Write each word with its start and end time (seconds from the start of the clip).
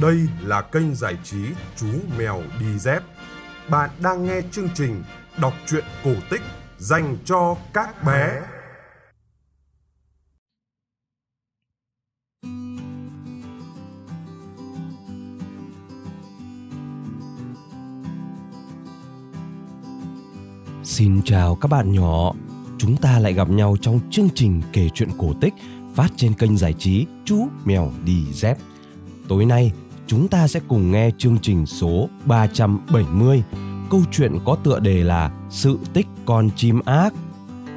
Đây 0.00 0.28
là 0.42 0.62
kênh 0.62 0.94
giải 0.94 1.16
trí 1.24 1.38
Chú 1.76 1.86
Mèo 2.18 2.42
Đi 2.60 2.78
Dép. 2.78 3.02
Bạn 3.70 3.90
đang 4.02 4.26
nghe 4.26 4.40
chương 4.52 4.68
trình 4.74 5.02
đọc 5.40 5.52
truyện 5.66 5.84
cổ 6.04 6.12
tích 6.30 6.42
dành 6.78 7.16
cho 7.24 7.56
các 7.72 8.04
bé. 8.04 8.40
Xin 20.84 21.22
chào 21.24 21.54
các 21.60 21.68
bạn 21.68 21.92
nhỏ, 21.92 22.32
chúng 22.78 22.96
ta 22.96 23.18
lại 23.18 23.32
gặp 23.32 23.50
nhau 23.50 23.76
trong 23.80 24.00
chương 24.10 24.28
trình 24.34 24.62
kể 24.72 24.88
chuyện 24.94 25.08
cổ 25.18 25.32
tích 25.40 25.54
phát 25.94 26.08
trên 26.16 26.34
kênh 26.34 26.56
giải 26.56 26.74
trí 26.78 27.06
Chú 27.24 27.48
Mèo 27.64 27.92
Đi 28.04 28.32
Dép. 28.32 28.58
Tối 29.28 29.44
nay, 29.44 29.72
chúng 30.10 30.28
ta 30.28 30.48
sẽ 30.48 30.60
cùng 30.68 30.92
nghe 30.92 31.10
chương 31.18 31.38
trình 31.42 31.66
số 31.66 32.08
370, 32.24 33.42
câu 33.90 34.02
chuyện 34.12 34.38
có 34.44 34.56
tựa 34.64 34.80
đề 34.80 35.04
là 35.04 35.30
Sự 35.50 35.78
tích 35.92 36.06
con 36.26 36.50
chim 36.56 36.80
ác. 36.84 37.14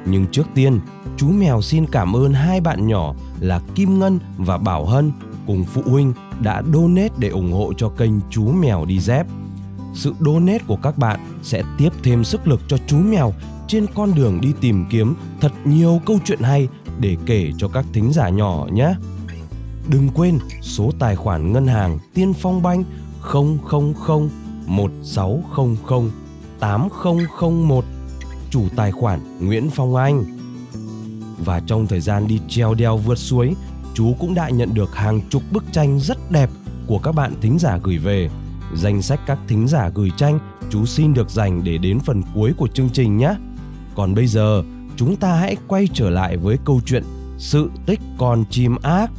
Nhưng 0.06 0.26
trước 0.26 0.46
tiên, 0.54 0.80
chú 1.16 1.28
mèo 1.28 1.62
xin 1.62 1.86
cảm 1.86 2.16
ơn 2.16 2.32
hai 2.32 2.60
bạn 2.60 2.86
nhỏ 2.86 3.14
là 3.40 3.60
Kim 3.74 3.98
Ngân 3.98 4.18
và 4.36 4.58
Bảo 4.58 4.86
Hân 4.86 5.12
cùng 5.46 5.64
phụ 5.64 5.82
huynh 5.84 6.12
đã 6.40 6.62
donate 6.72 7.14
để 7.18 7.28
ủng 7.28 7.52
hộ 7.52 7.72
cho 7.76 7.88
kênh 7.88 8.12
Chú 8.30 8.52
Mèo 8.52 8.84
Đi 8.84 9.00
Dép. 9.00 9.26
Sự 9.94 10.14
donate 10.20 10.64
của 10.66 10.76
các 10.76 10.98
bạn 10.98 11.20
sẽ 11.42 11.62
tiếp 11.78 11.90
thêm 12.02 12.24
sức 12.24 12.48
lực 12.48 12.60
cho 12.68 12.76
chú 12.86 12.96
mèo 12.96 13.32
trên 13.68 13.86
con 13.94 14.14
đường 14.14 14.40
đi 14.40 14.52
tìm 14.60 14.84
kiếm 14.90 15.14
thật 15.40 15.52
nhiều 15.64 16.00
câu 16.06 16.18
chuyện 16.24 16.40
hay 16.40 16.68
để 17.00 17.16
kể 17.26 17.52
cho 17.58 17.68
các 17.68 17.84
thính 17.92 18.12
giả 18.12 18.28
nhỏ 18.28 18.66
nhé. 18.72 18.94
Đừng 19.88 20.08
quên 20.14 20.38
số 20.62 20.90
tài 20.98 21.16
khoản 21.16 21.52
ngân 21.52 21.66
hàng 21.66 21.98
Tiên 22.14 22.32
Phong 22.32 22.62
Banh 22.62 22.84
000 23.32 23.58
1600 24.66 26.10
8001 26.60 27.84
chủ 28.50 28.68
tài 28.76 28.92
khoản 28.92 29.20
Nguyễn 29.40 29.70
Phong 29.70 29.96
Anh. 29.96 30.24
Và 31.38 31.60
trong 31.66 31.86
thời 31.86 32.00
gian 32.00 32.26
đi 32.26 32.40
treo 32.48 32.74
đeo 32.74 32.96
vượt 32.96 33.18
suối, 33.18 33.54
chú 33.94 34.14
cũng 34.20 34.34
đã 34.34 34.48
nhận 34.48 34.74
được 34.74 34.94
hàng 34.94 35.20
chục 35.30 35.42
bức 35.52 35.64
tranh 35.72 36.00
rất 36.00 36.30
đẹp 36.30 36.50
của 36.86 36.98
các 36.98 37.12
bạn 37.12 37.34
thính 37.40 37.58
giả 37.58 37.78
gửi 37.82 37.98
về. 37.98 38.30
Danh 38.74 39.02
sách 39.02 39.20
các 39.26 39.38
thính 39.48 39.68
giả 39.68 39.88
gửi 39.94 40.10
tranh 40.16 40.38
chú 40.70 40.86
xin 40.86 41.14
được 41.14 41.30
dành 41.30 41.64
để 41.64 41.78
đến 41.78 42.00
phần 42.00 42.22
cuối 42.34 42.52
của 42.56 42.68
chương 42.68 42.90
trình 42.90 43.16
nhé. 43.16 43.34
Còn 43.94 44.14
bây 44.14 44.26
giờ, 44.26 44.62
chúng 44.96 45.16
ta 45.16 45.34
hãy 45.34 45.56
quay 45.68 45.88
trở 45.92 46.10
lại 46.10 46.36
với 46.36 46.58
câu 46.64 46.80
chuyện 46.86 47.04
Sự 47.38 47.70
tích 47.86 48.00
con 48.18 48.44
chim 48.50 48.76
ác. 48.82 49.10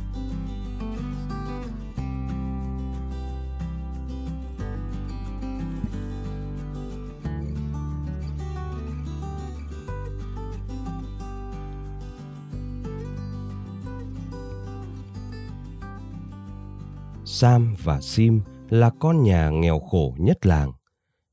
Sam 17.27 17.75
và 17.83 18.01
Sim 18.01 18.41
là 18.69 18.89
con 18.99 19.23
nhà 19.23 19.49
nghèo 19.49 19.79
khổ 19.79 20.15
nhất 20.19 20.45
làng. 20.45 20.71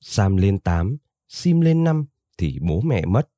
Sam 0.00 0.36
lên 0.36 0.58
8, 0.58 0.96
Sim 1.28 1.60
lên 1.60 1.84
5 1.84 2.04
thì 2.38 2.58
bố 2.60 2.80
mẹ 2.80 3.04
mất. 3.04 3.28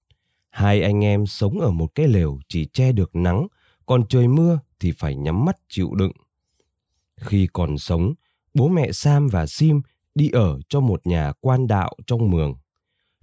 Hai 0.50 0.82
anh 0.82 1.04
em 1.04 1.26
sống 1.26 1.60
ở 1.60 1.70
một 1.70 1.94
cái 1.94 2.08
lều 2.08 2.38
chỉ 2.48 2.66
che 2.72 2.92
được 2.92 3.16
nắng, 3.16 3.46
còn 3.86 4.06
trời 4.08 4.28
mưa 4.28 4.60
thì 4.80 4.92
phải 4.92 5.16
nhắm 5.16 5.44
mắt 5.44 5.56
chịu 5.68 5.94
đựng. 5.94 6.12
Khi 7.20 7.48
còn 7.52 7.78
sống, 7.78 8.14
bố 8.54 8.68
mẹ 8.68 8.92
Sam 8.92 9.28
và 9.28 9.46
Sim 9.46 9.80
đi 10.14 10.30
ở 10.30 10.58
cho 10.68 10.80
một 10.80 11.06
nhà 11.06 11.32
quan 11.40 11.66
đạo 11.66 11.92
trong 12.06 12.30
mường. 12.30 12.54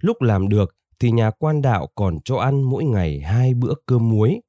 Lúc 0.00 0.22
làm 0.22 0.48
được 0.48 0.76
thì 0.98 1.10
nhà 1.10 1.30
quan 1.30 1.62
đạo 1.62 1.88
còn 1.94 2.18
cho 2.24 2.36
ăn 2.36 2.62
mỗi 2.62 2.84
ngày 2.84 3.20
hai 3.20 3.54
bữa 3.54 3.74
cơm 3.86 4.08
muối. 4.08 4.40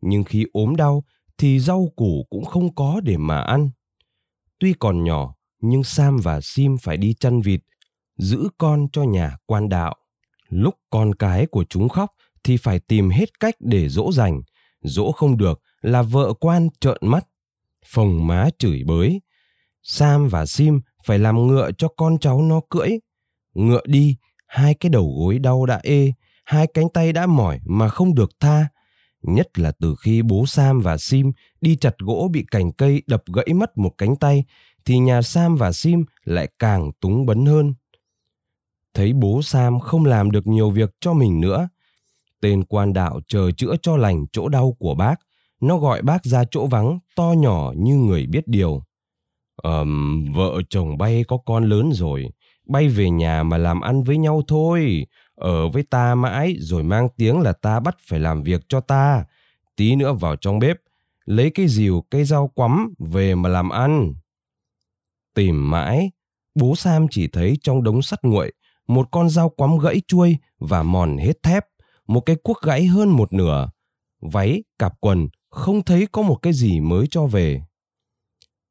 Nhưng 0.00 0.24
khi 0.24 0.46
ốm 0.52 0.76
đau 0.76 1.04
thì 1.38 1.60
rau 1.60 1.88
củ 1.96 2.26
cũng 2.30 2.44
không 2.44 2.74
có 2.74 3.00
để 3.04 3.16
mà 3.16 3.40
ăn. 3.40 3.70
Tuy 4.60 4.74
còn 4.78 5.04
nhỏ, 5.04 5.34
nhưng 5.60 5.84
Sam 5.84 6.16
và 6.16 6.40
Sim 6.40 6.76
phải 6.78 6.96
đi 6.96 7.14
chăn 7.14 7.40
vịt, 7.40 7.60
giữ 8.18 8.48
con 8.58 8.86
cho 8.92 9.02
nhà 9.02 9.36
quan 9.46 9.68
đạo. 9.68 9.96
Lúc 10.48 10.74
con 10.90 11.14
cái 11.14 11.46
của 11.46 11.64
chúng 11.68 11.88
khóc 11.88 12.10
thì 12.44 12.56
phải 12.56 12.80
tìm 12.80 13.10
hết 13.10 13.40
cách 13.40 13.54
để 13.60 13.88
dỗ 13.88 14.12
dành, 14.12 14.42
dỗ 14.82 15.12
không 15.12 15.36
được 15.36 15.60
là 15.80 16.02
vợ 16.02 16.32
quan 16.40 16.68
trợn 16.80 16.96
mắt, 17.00 17.26
phồng 17.86 18.26
má 18.26 18.48
chửi 18.58 18.82
bới. 18.86 19.20
Sam 19.82 20.28
và 20.28 20.46
Sim 20.46 20.80
phải 21.04 21.18
làm 21.18 21.46
ngựa 21.46 21.70
cho 21.78 21.88
con 21.88 22.18
cháu 22.18 22.42
nó 22.42 22.60
cưỡi. 22.70 22.90
Ngựa 23.54 23.82
đi, 23.86 24.16
hai 24.46 24.74
cái 24.74 24.90
đầu 24.90 25.14
gối 25.18 25.38
đau 25.38 25.66
đã 25.66 25.80
ê, 25.82 26.12
hai 26.44 26.66
cánh 26.74 26.88
tay 26.88 27.12
đã 27.12 27.26
mỏi 27.26 27.60
mà 27.64 27.88
không 27.88 28.14
được 28.14 28.30
tha. 28.40 28.68
Nhất 29.22 29.58
là 29.58 29.72
từ 29.80 29.94
khi 30.00 30.22
bố 30.22 30.46
Sam 30.46 30.80
và 30.80 30.98
Sim 30.98 31.32
đi 31.60 31.76
chặt 31.76 31.98
gỗ 31.98 32.28
bị 32.32 32.44
cành 32.50 32.72
cây 32.72 33.02
đập 33.06 33.22
gãy 33.34 33.54
mất 33.54 33.78
một 33.78 33.92
cánh 33.98 34.16
tay, 34.16 34.44
thì 34.84 34.98
nhà 34.98 35.22
Sam 35.22 35.56
và 35.56 35.72
Sim 35.72 36.04
lại 36.24 36.48
càng 36.58 36.90
túng 37.00 37.26
bấn 37.26 37.46
hơn. 37.46 37.74
Thấy 38.94 39.12
bố 39.12 39.42
Sam 39.42 39.80
không 39.80 40.04
làm 40.04 40.30
được 40.30 40.46
nhiều 40.46 40.70
việc 40.70 40.90
cho 41.00 41.12
mình 41.12 41.40
nữa, 41.40 41.68
tên 42.40 42.64
quan 42.64 42.92
đạo 42.92 43.20
chờ 43.28 43.50
chữa 43.50 43.74
cho 43.82 43.96
lành 43.96 44.26
chỗ 44.32 44.48
đau 44.48 44.76
của 44.78 44.94
bác, 44.94 45.14
nó 45.60 45.78
gọi 45.78 46.02
bác 46.02 46.24
ra 46.24 46.44
chỗ 46.50 46.66
vắng 46.66 46.98
to 47.16 47.34
nhỏ 47.38 47.72
như 47.76 47.96
người 47.96 48.26
biết 48.26 48.48
điều. 48.48 48.82
Ờm, 49.62 50.24
vợ 50.34 50.62
chồng 50.70 50.98
bay 50.98 51.24
có 51.28 51.36
con 51.36 51.64
lớn 51.64 51.90
rồi, 51.92 52.30
bay 52.66 52.88
về 52.88 53.10
nhà 53.10 53.42
mà 53.42 53.58
làm 53.58 53.80
ăn 53.80 54.02
với 54.02 54.18
nhau 54.18 54.42
thôi. 54.48 55.06
Ở 55.40 55.68
với 55.68 55.82
ta 55.82 56.14
mãi 56.14 56.56
rồi 56.58 56.82
mang 56.82 57.08
tiếng 57.16 57.40
là 57.40 57.52
ta 57.52 57.80
bắt 57.80 57.96
phải 58.00 58.20
làm 58.20 58.42
việc 58.42 58.60
cho 58.68 58.80
ta. 58.80 59.24
Tí 59.76 59.96
nữa 59.96 60.12
vào 60.12 60.36
trong 60.36 60.58
bếp, 60.58 60.76
lấy 61.24 61.50
cái 61.50 61.68
rìu 61.68 62.04
cây 62.10 62.24
rau 62.24 62.48
quắm 62.48 62.94
về 62.98 63.34
mà 63.34 63.48
làm 63.48 63.70
ăn. 63.70 64.14
Tìm 65.34 65.70
mãi, 65.70 66.10
bố 66.54 66.74
Sam 66.76 67.06
chỉ 67.10 67.28
thấy 67.28 67.58
trong 67.62 67.82
đống 67.82 68.02
sắt 68.02 68.18
nguội 68.22 68.52
một 68.90 69.08
con 69.10 69.30
dao 69.30 69.48
quắm 69.48 69.78
gãy 69.78 70.02
chuôi 70.06 70.36
và 70.58 70.82
mòn 70.82 71.16
hết 71.16 71.42
thép, 71.42 71.66
một 72.06 72.20
cái 72.20 72.36
cuốc 72.36 72.62
gãy 72.62 72.86
hơn 72.86 73.08
một 73.08 73.32
nửa. 73.32 73.70
Váy, 74.20 74.62
cặp 74.78 75.00
quần, 75.00 75.28
không 75.50 75.82
thấy 75.82 76.06
có 76.12 76.22
một 76.22 76.34
cái 76.42 76.52
gì 76.52 76.80
mới 76.80 77.06
cho 77.10 77.26
về. 77.26 77.62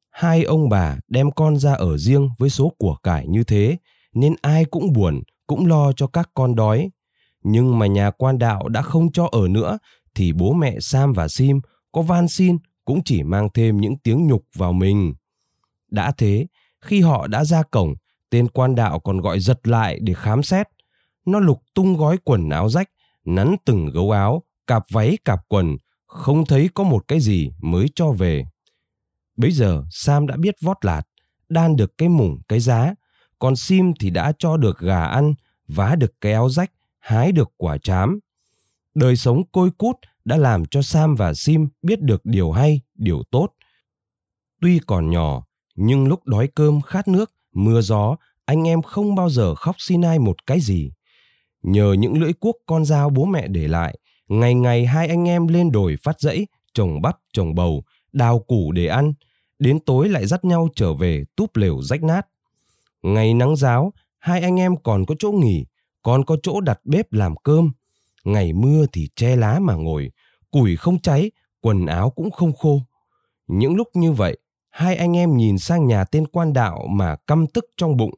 Hai 0.10 0.44
ông 0.44 0.70
bà 0.70 0.98
đem 1.08 1.32
con 1.32 1.58
ra 1.58 1.74
ở 1.74 1.98
riêng 1.98 2.30
với 2.38 2.50
số 2.50 2.74
của 2.78 2.96
cải 3.04 3.28
như 3.28 3.44
thế, 3.44 3.78
nên 4.14 4.36
ai 4.42 4.66
cũng 4.66 4.94
buồn, 4.94 5.24
cũng 5.50 5.66
lo 5.66 5.92
cho 5.92 6.08
các 6.08 6.30
con 6.34 6.56
đói. 6.56 6.90
Nhưng 7.44 7.80
mà 7.80 7.88
nhà 7.88 8.12
quan 8.12 8.38
đạo 8.40 8.70
đã 8.70 8.82
không 8.82 9.12
cho 9.12 9.30
ở 9.32 9.48
nữa, 9.48 9.78
thì 10.16 10.34
bố 10.34 10.54
mẹ 10.54 10.80
Sam 10.80 11.14
và 11.14 11.28
Sim 11.28 11.60
có 11.92 12.02
van 12.02 12.28
xin 12.28 12.58
cũng 12.86 13.04
chỉ 13.06 13.24
mang 13.24 13.50
thêm 13.54 13.78
những 13.78 13.98
tiếng 14.04 14.28
nhục 14.28 14.46
vào 14.56 14.74
mình. 14.74 15.14
Đã 15.92 16.12
thế, 16.18 16.48
khi 16.82 17.02
họ 17.02 17.28
đã 17.28 17.46
ra 17.46 17.64
cổng, 17.64 17.94
tên 18.30 18.48
quan 18.48 18.76
đạo 18.76 19.00
còn 19.00 19.22
gọi 19.22 19.40
giật 19.40 19.68
lại 19.68 20.00
để 20.02 20.14
khám 20.14 20.44
xét. 20.44 20.68
Nó 21.26 21.40
lục 21.40 21.62
tung 21.76 21.98
gói 21.98 22.18
quần 22.24 22.50
áo 22.50 22.70
rách, 22.70 22.90
nắn 23.26 23.56
từng 23.66 23.86
gấu 23.86 24.12
áo, 24.12 24.44
cạp 24.68 24.84
váy 24.92 25.18
cạp 25.26 25.40
quần, 25.48 25.78
không 26.08 26.46
thấy 26.46 26.70
có 26.74 26.84
một 26.84 27.08
cái 27.08 27.20
gì 27.20 27.52
mới 27.62 27.88
cho 27.96 28.12
về. 28.12 28.46
Bây 29.38 29.52
giờ 29.52 29.84
Sam 29.92 30.28
đã 30.28 30.36
biết 30.38 30.56
vót 30.62 30.78
lạt, 30.86 31.02
đan 31.50 31.76
được 31.76 31.98
cái 31.98 32.10
mủng 32.10 32.40
cái 32.48 32.60
giá, 32.60 32.94
còn 33.40 33.56
Sim 33.56 33.94
thì 34.00 34.10
đã 34.10 34.34
cho 34.40 34.58
được 34.58 34.80
gà 34.80 35.04
ăn, 35.04 35.34
vá 35.68 35.96
được 35.96 36.14
cái 36.22 36.34
áo 36.34 36.50
rách, 36.50 36.72
hái 37.00 37.32
được 37.32 37.52
quả 37.58 37.78
chám. 37.78 38.20
Đời 38.96 39.16
sống 39.16 39.44
côi 39.52 39.72
cút 39.72 39.96
đã 40.26 40.38
làm 40.38 40.66
cho 40.66 40.82
Sam 40.82 41.16
và 41.16 41.34
Sim 41.34 41.68
biết 41.82 42.02
được 42.02 42.26
điều 42.26 42.52
hay, 42.52 42.82
điều 42.96 43.24
tốt. 43.32 43.50
Tuy 44.62 44.80
còn 44.80 45.12
nhỏ, 45.12 45.44
nhưng 45.76 46.08
lúc 46.08 46.26
đói 46.26 46.48
cơm 46.56 46.82
khát 46.82 47.08
nước 47.08 47.32
mưa 47.54 47.82
gió 47.82 48.16
anh 48.46 48.68
em 48.68 48.82
không 48.82 49.16
bao 49.16 49.30
giờ 49.30 49.56
khóc 49.56 49.76
xin 49.80 50.02
ai 50.02 50.20
một 50.20 50.46
cái 50.46 50.60
gì 50.60 50.92
nhờ 51.64 51.94
những 51.94 52.22
lưỡi 52.22 52.34
cuốc 52.34 52.56
con 52.66 52.86
dao 52.86 53.10
bố 53.10 53.26
mẹ 53.26 53.48
để 53.48 53.68
lại 53.68 54.00
ngày 54.28 54.54
ngày 54.54 54.86
hai 54.86 55.08
anh 55.08 55.28
em 55.28 55.48
lên 55.48 55.72
đồi 55.72 55.96
phát 56.04 56.20
dẫy 56.20 56.48
trồng 56.74 57.02
bắp 57.02 57.18
trồng 57.34 57.56
bầu 57.56 57.84
đào 58.14 58.40
củ 58.40 58.72
để 58.72 58.88
ăn 58.88 59.14
đến 59.60 59.80
tối 59.80 60.10
lại 60.10 60.26
dắt 60.26 60.46
nhau 60.46 60.68
trở 60.76 60.94
về 60.94 61.24
túp 61.36 61.56
lều 61.56 61.82
rách 61.82 62.04
nát 62.04 62.28
ngày 63.02 63.34
nắng 63.34 63.56
giáo 63.56 63.94
hai 64.20 64.42
anh 64.42 64.60
em 64.60 64.76
còn 64.84 65.06
có 65.06 65.16
chỗ 65.20 65.32
nghỉ 65.32 65.66
còn 66.02 66.26
có 66.26 66.38
chỗ 66.44 66.62
đặt 66.62 66.80
bếp 66.84 67.14
làm 67.14 67.36
cơm 67.44 67.72
ngày 68.24 68.54
mưa 68.54 68.86
thì 68.94 69.10
che 69.16 69.36
lá 69.36 69.60
mà 69.60 69.74
ngồi 69.74 70.12
củi 70.52 70.76
không 70.76 71.00
cháy 71.00 71.32
quần 71.62 71.86
áo 71.86 72.10
cũng 72.10 72.32
không 72.32 72.54
khô 72.54 72.82
những 73.48 73.76
lúc 73.76 73.88
như 73.94 74.12
vậy 74.12 74.38
hai 74.70 74.96
anh 74.96 75.18
em 75.18 75.38
nhìn 75.38 75.58
sang 75.58 75.88
nhà 75.88 76.04
tên 76.04 76.28
quan 76.28 76.54
đạo 76.54 76.88
mà 76.90 77.16
căm 77.16 77.48
tức 77.48 77.66
trong 77.78 77.98
bụng. 77.98 78.14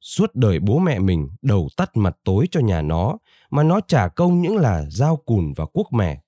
Suốt 0.00 0.34
đời 0.34 0.58
bố 0.60 0.78
mẹ 0.78 0.98
mình 0.98 1.28
đầu 1.42 1.68
tắt 1.76 1.96
mặt 1.96 2.16
tối 2.24 2.48
cho 2.50 2.60
nhà 2.60 2.82
nó, 2.82 3.18
mà 3.50 3.62
nó 3.62 3.80
trả 3.88 4.08
công 4.08 4.40
những 4.40 4.56
là 4.56 4.84
dao 4.90 5.16
cùn 5.16 5.52
và 5.56 5.66
cuốc 5.66 5.92
mẻ. 5.92 6.20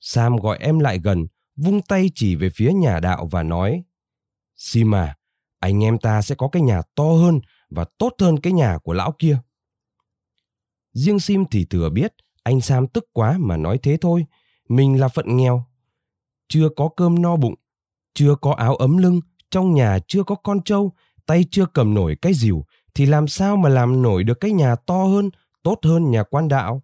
Sam 0.00 0.36
gọi 0.36 0.58
em 0.60 0.78
lại 0.78 0.98
gần, 0.98 1.26
vung 1.56 1.82
tay 1.82 2.10
chỉ 2.14 2.34
về 2.34 2.50
phía 2.54 2.72
nhà 2.72 3.00
đạo 3.00 3.28
và 3.30 3.42
nói, 3.42 3.82
sima 4.56 5.04
à, 5.04 5.16
anh 5.62 5.84
em 5.84 5.98
ta 5.98 6.22
sẽ 6.22 6.34
có 6.34 6.48
cái 6.48 6.62
nhà 6.62 6.82
to 6.94 7.04
hơn 7.04 7.40
và 7.70 7.84
tốt 7.98 8.12
hơn 8.20 8.40
cái 8.40 8.52
nhà 8.52 8.78
của 8.82 8.92
lão 8.92 9.12
kia. 9.18 9.38
Riêng 10.92 11.20
Sim 11.20 11.44
thì 11.50 11.64
thừa 11.64 11.90
biết 11.90 12.12
anh 12.42 12.60
Sam 12.60 12.86
tức 12.86 13.04
quá 13.12 13.36
mà 13.38 13.56
nói 13.56 13.78
thế 13.82 13.96
thôi. 14.00 14.26
Mình 14.68 15.00
là 15.00 15.08
phận 15.08 15.36
nghèo. 15.36 15.64
Chưa 16.48 16.68
có 16.76 16.88
cơm 16.96 17.22
no 17.22 17.36
bụng, 17.36 17.54
chưa 18.14 18.34
có 18.34 18.52
áo 18.52 18.76
ấm 18.76 18.96
lưng, 18.96 19.20
trong 19.50 19.74
nhà 19.74 19.98
chưa 20.08 20.22
có 20.22 20.34
con 20.34 20.62
trâu, 20.62 20.92
tay 21.26 21.44
chưa 21.50 21.66
cầm 21.66 21.94
nổi 21.94 22.16
cái 22.22 22.34
dìu 22.34 22.64
thì 22.94 23.06
làm 23.06 23.28
sao 23.28 23.56
mà 23.56 23.68
làm 23.68 24.02
nổi 24.02 24.24
được 24.24 24.40
cái 24.40 24.52
nhà 24.52 24.76
to 24.76 25.04
hơn, 25.04 25.30
tốt 25.62 25.78
hơn 25.82 26.10
nhà 26.10 26.22
quan 26.22 26.48
đạo. 26.48 26.82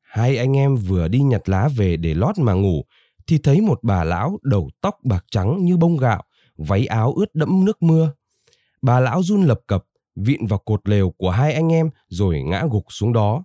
Hai 0.00 0.36
anh 0.36 0.56
em 0.56 0.76
vừa 0.76 1.08
đi 1.08 1.20
nhặt 1.20 1.48
lá 1.48 1.68
về 1.76 1.96
để 1.96 2.14
lót 2.14 2.38
mà 2.38 2.52
ngủ, 2.52 2.84
thì 3.26 3.38
thấy 3.38 3.60
một 3.60 3.78
bà 3.82 4.04
lão 4.04 4.38
đầu 4.42 4.70
tóc 4.80 4.98
bạc 5.04 5.24
trắng 5.30 5.58
như 5.64 5.76
bông 5.76 5.96
gạo, 5.96 6.24
váy 6.56 6.86
áo 6.86 7.12
ướt 7.12 7.34
đẫm 7.34 7.64
nước 7.64 7.82
mưa. 7.82 8.12
Bà 8.82 9.00
lão 9.00 9.22
run 9.22 9.42
lập 9.42 9.60
cập, 9.66 9.84
vịn 10.16 10.46
vào 10.46 10.58
cột 10.58 10.88
lều 10.88 11.10
của 11.10 11.30
hai 11.30 11.52
anh 11.52 11.72
em 11.72 11.90
rồi 12.08 12.42
ngã 12.42 12.66
gục 12.70 12.84
xuống 12.88 13.12
đó. 13.12 13.44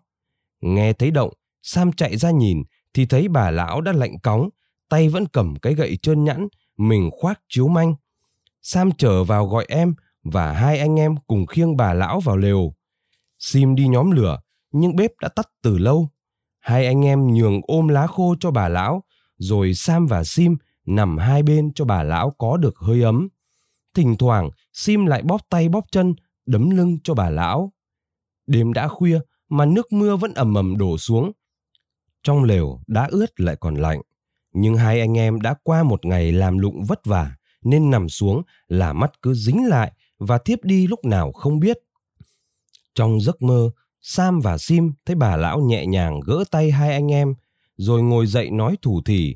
Nghe 0.61 0.93
thấy 0.93 1.11
động, 1.11 1.33
Sam 1.63 1.91
chạy 1.93 2.17
ra 2.17 2.31
nhìn 2.31 2.63
thì 2.93 3.05
thấy 3.05 3.27
bà 3.27 3.51
lão 3.51 3.81
đã 3.81 3.91
lạnh 3.91 4.19
cóng, 4.23 4.49
tay 4.89 5.09
vẫn 5.09 5.25
cầm 5.27 5.55
cái 5.61 5.73
gậy 5.73 5.97
trơn 6.01 6.23
nhẵn, 6.23 6.47
mình 6.77 7.09
khoác 7.11 7.41
chiếu 7.49 7.67
manh. 7.67 7.95
Sam 8.61 8.91
trở 8.97 9.23
vào 9.23 9.47
gọi 9.47 9.65
em 9.67 9.93
và 10.23 10.53
hai 10.53 10.79
anh 10.79 10.99
em 10.99 11.15
cùng 11.27 11.45
khiêng 11.45 11.77
bà 11.77 11.93
lão 11.93 12.19
vào 12.19 12.37
lều. 12.37 12.73
Sim 13.39 13.75
đi 13.75 13.87
nhóm 13.87 14.11
lửa, 14.11 14.41
nhưng 14.71 14.95
bếp 14.95 15.11
đã 15.21 15.29
tắt 15.29 15.49
từ 15.61 15.77
lâu. 15.77 16.09
Hai 16.59 16.85
anh 16.85 17.05
em 17.05 17.33
nhường 17.33 17.61
ôm 17.67 17.87
lá 17.87 18.07
khô 18.07 18.35
cho 18.39 18.51
bà 18.51 18.69
lão, 18.69 19.03
rồi 19.37 19.73
Sam 19.73 20.07
và 20.07 20.23
Sim 20.23 20.57
nằm 20.85 21.17
hai 21.17 21.43
bên 21.43 21.73
cho 21.73 21.85
bà 21.85 22.03
lão 22.03 22.31
có 22.37 22.57
được 22.57 22.77
hơi 22.77 23.01
ấm. 23.01 23.27
Thỉnh 23.93 24.15
thoảng, 24.19 24.49
Sim 24.73 25.05
lại 25.05 25.21
bóp 25.21 25.41
tay 25.49 25.69
bóp 25.69 25.85
chân, 25.91 26.15
đấm 26.45 26.69
lưng 26.69 26.97
cho 27.03 27.13
bà 27.13 27.29
lão. 27.29 27.73
Đêm 28.47 28.73
đã 28.73 28.87
khuya 28.87 29.19
mà 29.49 29.65
nước 29.65 29.93
mưa 29.93 30.15
vẫn 30.15 30.33
ầm 30.33 30.53
ầm 30.53 30.77
đổ 30.77 30.97
xuống. 30.97 31.31
Trong 32.23 32.43
lều 32.43 32.79
đã 32.87 33.07
ướt 33.11 33.39
lại 33.39 33.55
còn 33.55 33.75
lạnh, 33.75 34.01
nhưng 34.53 34.75
hai 34.75 34.99
anh 34.99 35.17
em 35.17 35.41
đã 35.41 35.55
qua 35.63 35.83
một 35.83 36.05
ngày 36.05 36.31
làm 36.31 36.57
lụng 36.57 36.83
vất 36.83 37.05
vả 37.05 37.35
nên 37.63 37.91
nằm 37.91 38.09
xuống 38.09 38.41
là 38.67 38.93
mắt 38.93 39.11
cứ 39.21 39.33
dính 39.33 39.67
lại 39.67 39.91
và 40.19 40.37
thiếp 40.37 40.63
đi 40.63 40.87
lúc 40.87 41.05
nào 41.05 41.31
không 41.31 41.59
biết. 41.59 41.77
Trong 42.95 43.21
giấc 43.21 43.41
mơ, 43.41 43.71
Sam 44.01 44.39
và 44.39 44.57
Sim 44.57 44.93
thấy 45.05 45.15
bà 45.15 45.35
lão 45.35 45.59
nhẹ 45.59 45.85
nhàng 45.85 46.19
gỡ 46.25 46.43
tay 46.51 46.71
hai 46.71 46.93
anh 46.93 47.11
em, 47.11 47.33
rồi 47.77 48.03
ngồi 48.03 48.27
dậy 48.27 48.49
nói 48.49 48.77
thủ 48.81 49.01
thỉ. 49.05 49.35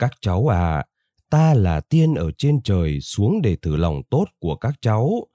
Các 0.00 0.12
cháu 0.20 0.48
à, 0.48 0.84
ta 1.30 1.54
là 1.54 1.80
tiên 1.80 2.14
ở 2.14 2.30
trên 2.38 2.62
trời 2.62 3.00
xuống 3.00 3.42
để 3.42 3.56
thử 3.56 3.76
lòng 3.76 4.02
tốt 4.10 4.24
của 4.38 4.56
các 4.56 4.74
cháu. 4.80 5.26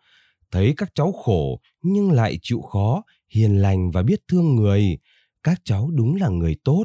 Thấy 0.52 0.74
các 0.78 0.90
cháu 0.96 1.12
khổ 1.12 1.62
nhưng 1.82 2.12
lại 2.12 2.40
chịu 2.42 2.62
khó, 2.62 3.04
hiền 3.30 3.62
lành 3.62 3.92
và 3.92 4.04
biết 4.04 4.22
thương 4.28 4.56
người. 4.56 4.98
Các 5.44 5.62
cháu 5.64 5.90
đúng 5.94 6.16
là 6.16 6.30
người 6.30 6.56
tốt. 6.64 6.84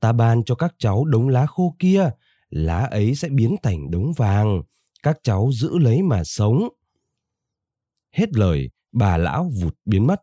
Ta 0.00 0.12
ban 0.12 0.44
cho 0.44 0.54
các 0.54 0.74
cháu 0.78 1.04
đống 1.04 1.28
lá 1.28 1.46
khô 1.46 1.76
kia, 1.78 2.10
lá 2.50 2.78
ấy 2.78 3.14
sẽ 3.14 3.28
biến 3.28 3.56
thành 3.62 3.90
đống 3.90 4.12
vàng. 4.16 4.62
Các 5.02 5.18
cháu 5.22 5.50
giữ 5.52 5.78
lấy 5.78 6.02
mà 6.02 6.24
sống. 6.24 6.68
Hết 8.12 8.32
lời, 8.32 8.70
bà 8.92 9.16
lão 9.16 9.50
vụt 9.62 9.74
biến 9.84 10.06
mất. 10.06 10.22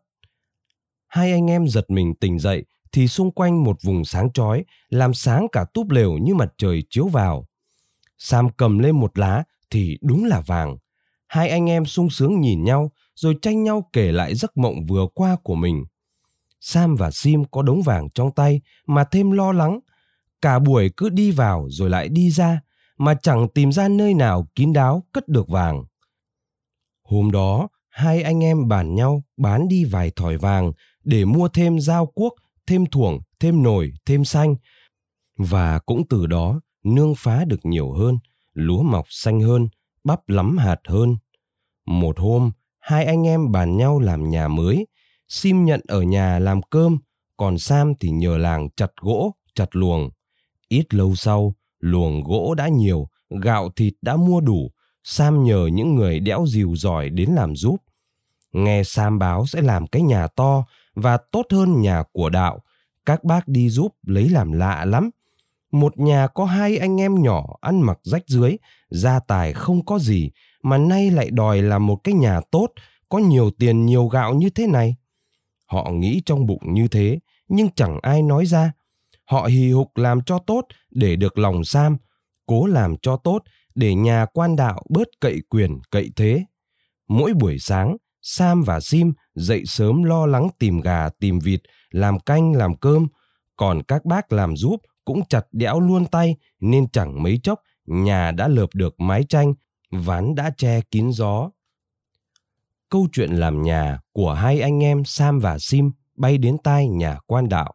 Hai 1.06 1.32
anh 1.32 1.46
em 1.46 1.68
giật 1.68 1.84
mình 1.88 2.14
tỉnh 2.14 2.38
dậy 2.38 2.64
thì 2.96 3.08
xung 3.08 3.30
quanh 3.30 3.64
một 3.64 3.82
vùng 3.82 4.04
sáng 4.04 4.32
chói 4.32 4.64
làm 4.88 5.14
sáng 5.14 5.46
cả 5.52 5.64
túp 5.74 5.90
lều 5.90 6.18
như 6.18 6.34
mặt 6.34 6.52
trời 6.58 6.82
chiếu 6.90 7.08
vào. 7.08 7.46
Sam 8.18 8.48
cầm 8.56 8.78
lên 8.78 9.00
một 9.00 9.18
lá 9.18 9.44
thì 9.70 9.98
đúng 10.02 10.24
là 10.24 10.40
vàng. 10.40 10.76
Hai 11.26 11.48
anh 11.48 11.70
em 11.70 11.86
sung 11.86 12.10
sướng 12.10 12.40
nhìn 12.40 12.64
nhau 12.64 12.90
rồi 13.14 13.36
tranh 13.42 13.62
nhau 13.62 13.88
kể 13.92 14.12
lại 14.12 14.34
giấc 14.34 14.56
mộng 14.56 14.84
vừa 14.86 15.06
qua 15.14 15.36
của 15.42 15.54
mình. 15.54 15.84
Sam 16.60 16.96
và 16.96 17.10
Sim 17.10 17.44
có 17.44 17.62
đống 17.62 17.82
vàng 17.82 18.08
trong 18.14 18.30
tay 18.32 18.60
mà 18.86 19.04
thêm 19.04 19.30
lo 19.30 19.52
lắng. 19.52 19.80
Cả 20.42 20.58
buổi 20.58 20.90
cứ 20.96 21.08
đi 21.08 21.30
vào 21.30 21.66
rồi 21.70 21.90
lại 21.90 22.08
đi 22.08 22.30
ra 22.30 22.60
mà 22.98 23.14
chẳng 23.22 23.48
tìm 23.48 23.72
ra 23.72 23.88
nơi 23.88 24.14
nào 24.14 24.46
kín 24.54 24.72
đáo 24.72 25.02
cất 25.12 25.28
được 25.28 25.48
vàng. 25.48 25.84
Hôm 27.02 27.30
đó, 27.30 27.68
hai 27.88 28.22
anh 28.22 28.44
em 28.44 28.68
bàn 28.68 28.94
nhau 28.94 29.22
bán 29.36 29.68
đi 29.68 29.84
vài 29.84 30.12
thỏi 30.16 30.36
vàng 30.36 30.72
để 31.04 31.24
mua 31.24 31.48
thêm 31.48 31.80
dao 31.80 32.06
cuốc, 32.06 32.34
thêm 32.66 32.86
thuồng, 32.86 33.20
thêm 33.40 33.62
nồi, 33.62 33.92
thêm 34.06 34.24
xanh. 34.24 34.54
Và 35.36 35.78
cũng 35.78 36.02
từ 36.08 36.26
đó 36.26 36.60
nương 36.84 37.14
phá 37.14 37.44
được 37.44 37.60
nhiều 37.62 37.92
hơn, 37.92 38.18
lúa 38.52 38.82
mọc 38.82 39.06
xanh 39.08 39.40
hơn, 39.40 39.68
bắp 40.04 40.28
lắm 40.28 40.58
hạt 40.58 40.80
hơn. 40.88 41.16
Một 41.86 42.18
hôm, 42.18 42.50
hai 42.78 43.04
anh 43.04 43.26
em 43.26 43.52
bàn 43.52 43.76
nhau 43.76 44.00
làm 44.00 44.30
nhà 44.30 44.48
mới. 44.48 44.86
Sim 45.28 45.64
nhận 45.64 45.80
ở 45.88 46.02
nhà 46.02 46.38
làm 46.38 46.62
cơm, 46.62 46.98
còn 47.36 47.58
Sam 47.58 47.92
thì 48.00 48.10
nhờ 48.10 48.36
làng 48.38 48.68
chặt 48.76 48.90
gỗ, 49.00 49.34
chặt 49.54 49.76
luồng. 49.76 50.10
Ít 50.68 50.94
lâu 50.94 51.14
sau, 51.14 51.54
luồng 51.78 52.22
gỗ 52.24 52.54
đã 52.54 52.68
nhiều, 52.68 53.08
gạo 53.42 53.70
thịt 53.76 53.94
đã 54.02 54.16
mua 54.16 54.40
đủ. 54.40 54.70
Sam 55.04 55.44
nhờ 55.44 55.66
những 55.72 55.94
người 55.94 56.20
đẽo 56.20 56.44
dìu 56.46 56.76
giỏi 56.76 57.10
đến 57.10 57.30
làm 57.30 57.56
giúp. 57.56 57.76
Nghe 58.52 58.82
Sam 58.84 59.18
báo 59.18 59.46
sẽ 59.46 59.62
làm 59.62 59.86
cái 59.86 60.02
nhà 60.02 60.26
to 60.26 60.64
và 60.96 61.18
tốt 61.32 61.46
hơn 61.50 61.80
nhà 61.80 62.02
của 62.12 62.30
đạo. 62.30 62.62
Các 63.06 63.24
bác 63.24 63.48
đi 63.48 63.68
giúp 63.68 63.94
lấy 64.06 64.28
làm 64.28 64.52
lạ 64.52 64.84
lắm. 64.84 65.10
Một 65.72 65.98
nhà 65.98 66.26
có 66.26 66.44
hai 66.44 66.76
anh 66.76 67.00
em 67.00 67.22
nhỏ 67.22 67.56
ăn 67.60 67.80
mặc 67.80 67.98
rách 68.02 68.22
dưới, 68.26 68.56
gia 68.90 69.20
tài 69.20 69.52
không 69.52 69.84
có 69.84 69.98
gì, 69.98 70.30
mà 70.62 70.78
nay 70.78 71.10
lại 71.10 71.30
đòi 71.30 71.62
là 71.62 71.78
một 71.78 71.96
cái 72.04 72.14
nhà 72.14 72.40
tốt, 72.50 72.66
có 73.08 73.18
nhiều 73.18 73.50
tiền 73.50 73.86
nhiều 73.86 74.06
gạo 74.06 74.34
như 74.34 74.50
thế 74.50 74.66
này. 74.66 74.96
Họ 75.66 75.90
nghĩ 75.90 76.22
trong 76.26 76.46
bụng 76.46 76.62
như 76.72 76.88
thế, 76.88 77.18
nhưng 77.48 77.68
chẳng 77.76 77.98
ai 78.02 78.22
nói 78.22 78.46
ra. 78.46 78.72
Họ 79.24 79.44
hì 79.46 79.70
hục 79.70 79.96
làm 79.96 80.20
cho 80.26 80.38
tốt 80.38 80.66
để 80.90 81.16
được 81.16 81.38
lòng 81.38 81.64
Sam, 81.64 81.96
cố 82.46 82.66
làm 82.66 82.96
cho 83.02 83.16
tốt 83.16 83.42
để 83.74 83.94
nhà 83.94 84.26
quan 84.32 84.56
đạo 84.56 84.82
bớt 84.90 85.08
cậy 85.20 85.40
quyền 85.50 85.78
cậy 85.90 86.10
thế. 86.16 86.44
Mỗi 87.08 87.34
buổi 87.34 87.58
sáng, 87.58 87.96
Sam 88.22 88.62
và 88.62 88.80
Sim 88.80 89.12
dậy 89.36 89.62
sớm 89.66 90.02
lo 90.02 90.26
lắng 90.26 90.48
tìm 90.58 90.80
gà 90.80 91.08
tìm 91.08 91.38
vịt, 91.38 91.60
làm 91.90 92.20
canh 92.20 92.52
làm 92.52 92.76
cơm, 92.76 93.06
còn 93.56 93.82
các 93.82 94.04
bác 94.04 94.32
làm 94.32 94.56
giúp 94.56 94.76
cũng 95.04 95.22
chặt 95.28 95.46
đẽo 95.52 95.80
luôn 95.80 96.04
tay 96.06 96.36
nên 96.60 96.88
chẳng 96.88 97.22
mấy 97.22 97.40
chốc 97.42 97.60
nhà 97.86 98.30
đã 98.30 98.48
lợp 98.48 98.70
được 98.74 99.00
mái 99.00 99.24
tranh, 99.24 99.54
ván 99.90 100.34
đã 100.34 100.50
che 100.56 100.80
kín 100.80 101.12
gió. 101.12 101.50
Câu 102.88 103.08
chuyện 103.12 103.30
làm 103.30 103.62
nhà 103.62 104.00
của 104.12 104.32
hai 104.32 104.60
anh 104.60 104.84
em 104.84 105.04
Sam 105.04 105.40
và 105.40 105.58
Sim 105.58 105.92
bay 106.14 106.38
đến 106.38 106.56
tai 106.64 106.88
nhà 106.88 107.18
quan 107.26 107.48
đạo. 107.48 107.74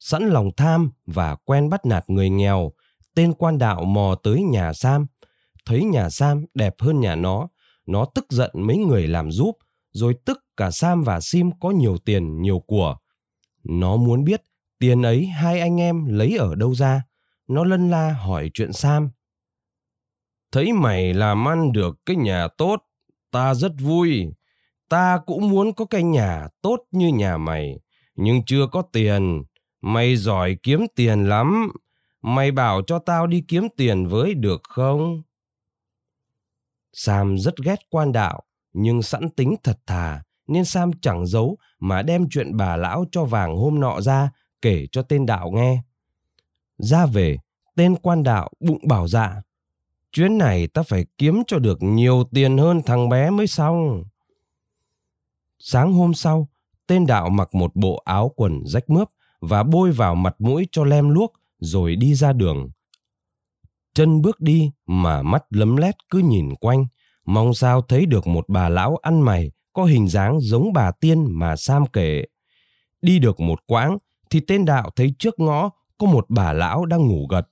Sẵn 0.00 0.22
lòng 0.22 0.50
tham 0.56 0.90
và 1.06 1.36
quen 1.44 1.68
bắt 1.68 1.86
nạt 1.86 2.04
người 2.10 2.30
nghèo, 2.30 2.72
tên 3.14 3.32
quan 3.32 3.58
đạo 3.58 3.84
mò 3.84 4.14
tới 4.22 4.42
nhà 4.42 4.72
Sam. 4.72 5.06
Thấy 5.66 5.84
nhà 5.84 6.10
Sam 6.10 6.44
đẹp 6.54 6.74
hơn 6.78 7.00
nhà 7.00 7.14
nó, 7.14 7.48
nó 7.86 8.04
tức 8.14 8.26
giận 8.30 8.50
mấy 8.54 8.76
người 8.76 9.08
làm 9.08 9.32
giúp, 9.32 9.56
rồi 9.92 10.14
tức 10.24 10.44
cả 10.56 10.70
Sam 10.70 11.02
và 11.02 11.20
Sim 11.20 11.50
có 11.60 11.70
nhiều 11.70 11.98
tiền, 11.98 12.42
nhiều 12.42 12.58
của. 12.58 12.96
Nó 13.64 13.96
muốn 13.96 14.24
biết 14.24 14.42
tiền 14.78 15.02
ấy 15.02 15.26
hai 15.26 15.60
anh 15.60 15.80
em 15.80 16.06
lấy 16.06 16.36
ở 16.36 16.54
đâu 16.54 16.74
ra. 16.74 17.02
Nó 17.48 17.64
lân 17.64 17.90
la 17.90 18.12
hỏi 18.12 18.50
chuyện 18.54 18.72
Sam. 18.72 19.10
Thấy 20.52 20.72
mày 20.72 21.14
làm 21.14 21.48
ăn 21.48 21.72
được 21.72 21.98
cái 22.06 22.16
nhà 22.16 22.48
tốt, 22.58 22.82
ta 23.30 23.54
rất 23.54 23.72
vui. 23.80 24.26
Ta 24.88 25.20
cũng 25.26 25.50
muốn 25.50 25.72
có 25.72 25.84
cái 25.84 26.02
nhà 26.02 26.48
tốt 26.62 26.78
như 26.90 27.08
nhà 27.08 27.36
mày, 27.36 27.80
nhưng 28.14 28.42
chưa 28.46 28.66
có 28.72 28.82
tiền. 28.82 29.42
Mày 29.80 30.16
giỏi 30.16 30.56
kiếm 30.62 30.86
tiền 30.94 31.28
lắm. 31.28 31.72
Mày 32.22 32.50
bảo 32.50 32.82
cho 32.86 32.98
tao 32.98 33.26
đi 33.26 33.44
kiếm 33.48 33.68
tiền 33.76 34.06
với 34.06 34.34
được 34.34 34.60
không? 34.62 35.22
Sam 36.92 37.38
rất 37.38 37.54
ghét 37.64 37.78
quan 37.90 38.12
đạo, 38.12 38.42
nhưng 38.72 39.02
sẵn 39.02 39.30
tính 39.30 39.54
thật 39.62 39.78
thà, 39.86 40.22
nên 40.46 40.64
Sam 40.64 40.90
chẳng 41.00 41.26
giấu 41.26 41.58
mà 41.78 42.02
đem 42.02 42.28
chuyện 42.30 42.56
bà 42.56 42.76
lão 42.76 43.04
cho 43.12 43.24
vàng 43.24 43.56
hôm 43.56 43.80
nọ 43.80 44.00
ra 44.00 44.30
kể 44.62 44.86
cho 44.92 45.02
tên 45.02 45.26
đạo 45.26 45.50
nghe. 45.50 45.82
Ra 46.78 47.06
về, 47.06 47.36
tên 47.76 47.96
quan 47.96 48.22
đạo 48.22 48.50
bụng 48.60 48.88
bảo 48.88 49.08
dạ. 49.08 49.42
Chuyến 50.12 50.38
này 50.38 50.66
ta 50.66 50.82
phải 50.82 51.06
kiếm 51.18 51.42
cho 51.46 51.58
được 51.58 51.78
nhiều 51.82 52.24
tiền 52.34 52.58
hơn 52.58 52.82
thằng 52.86 53.08
bé 53.08 53.30
mới 53.30 53.46
xong. 53.46 54.04
Sáng 55.58 55.92
hôm 55.92 56.14
sau, 56.14 56.48
tên 56.86 57.06
đạo 57.06 57.30
mặc 57.30 57.54
một 57.54 57.76
bộ 57.76 58.02
áo 58.04 58.32
quần 58.36 58.62
rách 58.66 58.90
mướp 58.90 59.08
và 59.40 59.62
bôi 59.62 59.92
vào 59.92 60.14
mặt 60.14 60.34
mũi 60.38 60.68
cho 60.72 60.84
lem 60.84 61.10
luốc 61.10 61.32
rồi 61.58 61.96
đi 61.96 62.14
ra 62.14 62.32
đường. 62.32 62.70
Chân 63.94 64.22
bước 64.22 64.40
đi 64.40 64.70
mà 64.86 65.22
mắt 65.22 65.44
lấm 65.50 65.76
lét 65.76 65.94
cứ 66.10 66.18
nhìn 66.18 66.54
quanh, 66.60 66.86
mong 67.24 67.54
sao 67.54 67.82
thấy 67.82 68.06
được 68.06 68.26
một 68.26 68.48
bà 68.48 68.68
lão 68.68 68.96
ăn 68.96 69.20
mày 69.20 69.50
có 69.72 69.84
hình 69.84 70.08
dáng 70.08 70.40
giống 70.40 70.72
bà 70.72 70.90
tiên 70.90 71.26
mà 71.30 71.56
Sam 71.56 71.86
kể. 71.86 72.24
Đi 73.02 73.18
được 73.18 73.40
một 73.40 73.60
quãng 73.66 73.98
thì 74.30 74.40
tên 74.40 74.64
đạo 74.64 74.90
thấy 74.96 75.14
trước 75.18 75.40
ngõ 75.40 75.70
có 75.98 76.06
một 76.06 76.26
bà 76.28 76.52
lão 76.52 76.86
đang 76.86 77.06
ngủ 77.06 77.26
gật. 77.30 77.48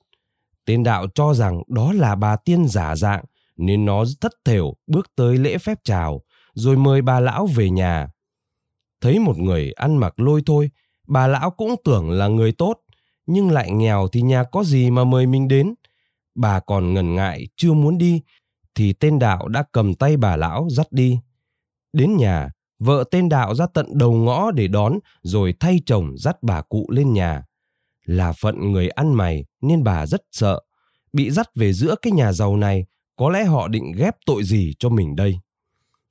Tên 0.65 0.83
đạo 0.83 1.07
cho 1.15 1.35
rằng 1.35 1.63
đó 1.69 1.93
là 1.93 2.15
bà 2.15 2.37
tiên 2.37 2.69
giả 2.69 2.97
dạng 2.97 3.25
nên 3.57 3.85
nó 3.85 4.05
thất 4.21 4.33
thểu 4.45 4.75
bước 4.87 5.11
tới 5.17 5.39
lễ 5.39 5.59
phép 5.59 5.79
chào, 5.85 6.23
rồi 6.55 6.77
mời 6.77 7.03
bà 7.03 7.21
lão 7.21 7.47
về 7.47 7.71
nhà. 7.71 8.09
Thấy 9.01 9.19
một 9.19 9.39
người 9.39 9.73
ăn 9.73 9.97
mặc 9.97 10.21
lôi 10.21 10.43
thôi, 10.47 10.71
bà 11.07 11.27
lão 11.27 11.51
cũng 11.51 11.75
tưởng 11.85 12.11
là 12.11 12.29
người 12.29 12.53
tốt, 12.53 12.75
nhưng 13.27 13.51
lại 13.51 13.71
nghèo 13.71 14.09
thì 14.09 14.23
nhà 14.23 14.45
có 14.45 14.65
gì 14.65 14.91
mà 14.91 15.05
mời 15.05 15.27
mình 15.27 15.49
đến. 15.49 15.75
Bà 16.35 16.61
còn 16.61 16.95
ngần 16.95 17.15
ngại 17.15 17.49
chưa 17.57 17.73
muốn 17.73 17.99
đi, 17.99 18.23
thì 18.75 18.93
tên 18.93 19.19
đạo 19.19 19.49
đã 19.49 19.65
cầm 19.73 19.95
tay 19.95 20.17
bà 20.17 20.37
lão 20.37 20.69
dắt 20.71 20.87
đi. 20.91 21.19
Đến 21.93 22.17
nhà, 22.17 22.51
vợ 22.79 23.05
tên 23.11 23.29
đạo 23.29 23.55
ra 23.55 23.67
tận 23.75 23.99
đầu 23.99 24.13
ngõ 24.13 24.51
để 24.51 24.69
đón 24.69 24.99
rồi 25.23 25.55
thay 25.61 25.81
chồng 25.87 26.15
dắt 26.19 26.37
bà 26.43 26.63
cụ 26.63 26.87
lên 26.91 27.13
nhà. 27.13 27.43
Là 28.05 28.33
phận 28.33 28.73
người 28.73 28.89
ăn 28.89 29.15
mày 29.15 29.45
nên 29.61 29.85
bà 29.85 30.07
rất 30.07 30.23
sợ. 30.33 30.61
Bị 31.13 31.31
dắt 31.31 31.49
về 31.55 31.73
giữa 31.73 31.95
cái 32.03 32.13
nhà 32.13 32.33
giàu 32.33 32.57
này, 32.57 32.87
có 33.17 33.31
lẽ 33.31 33.45
họ 33.45 33.69
định 33.69 33.93
ghép 33.97 34.17
tội 34.27 34.45
gì 34.45 34.75
cho 34.79 34.89
mình 34.89 35.17
đây. 35.17 35.39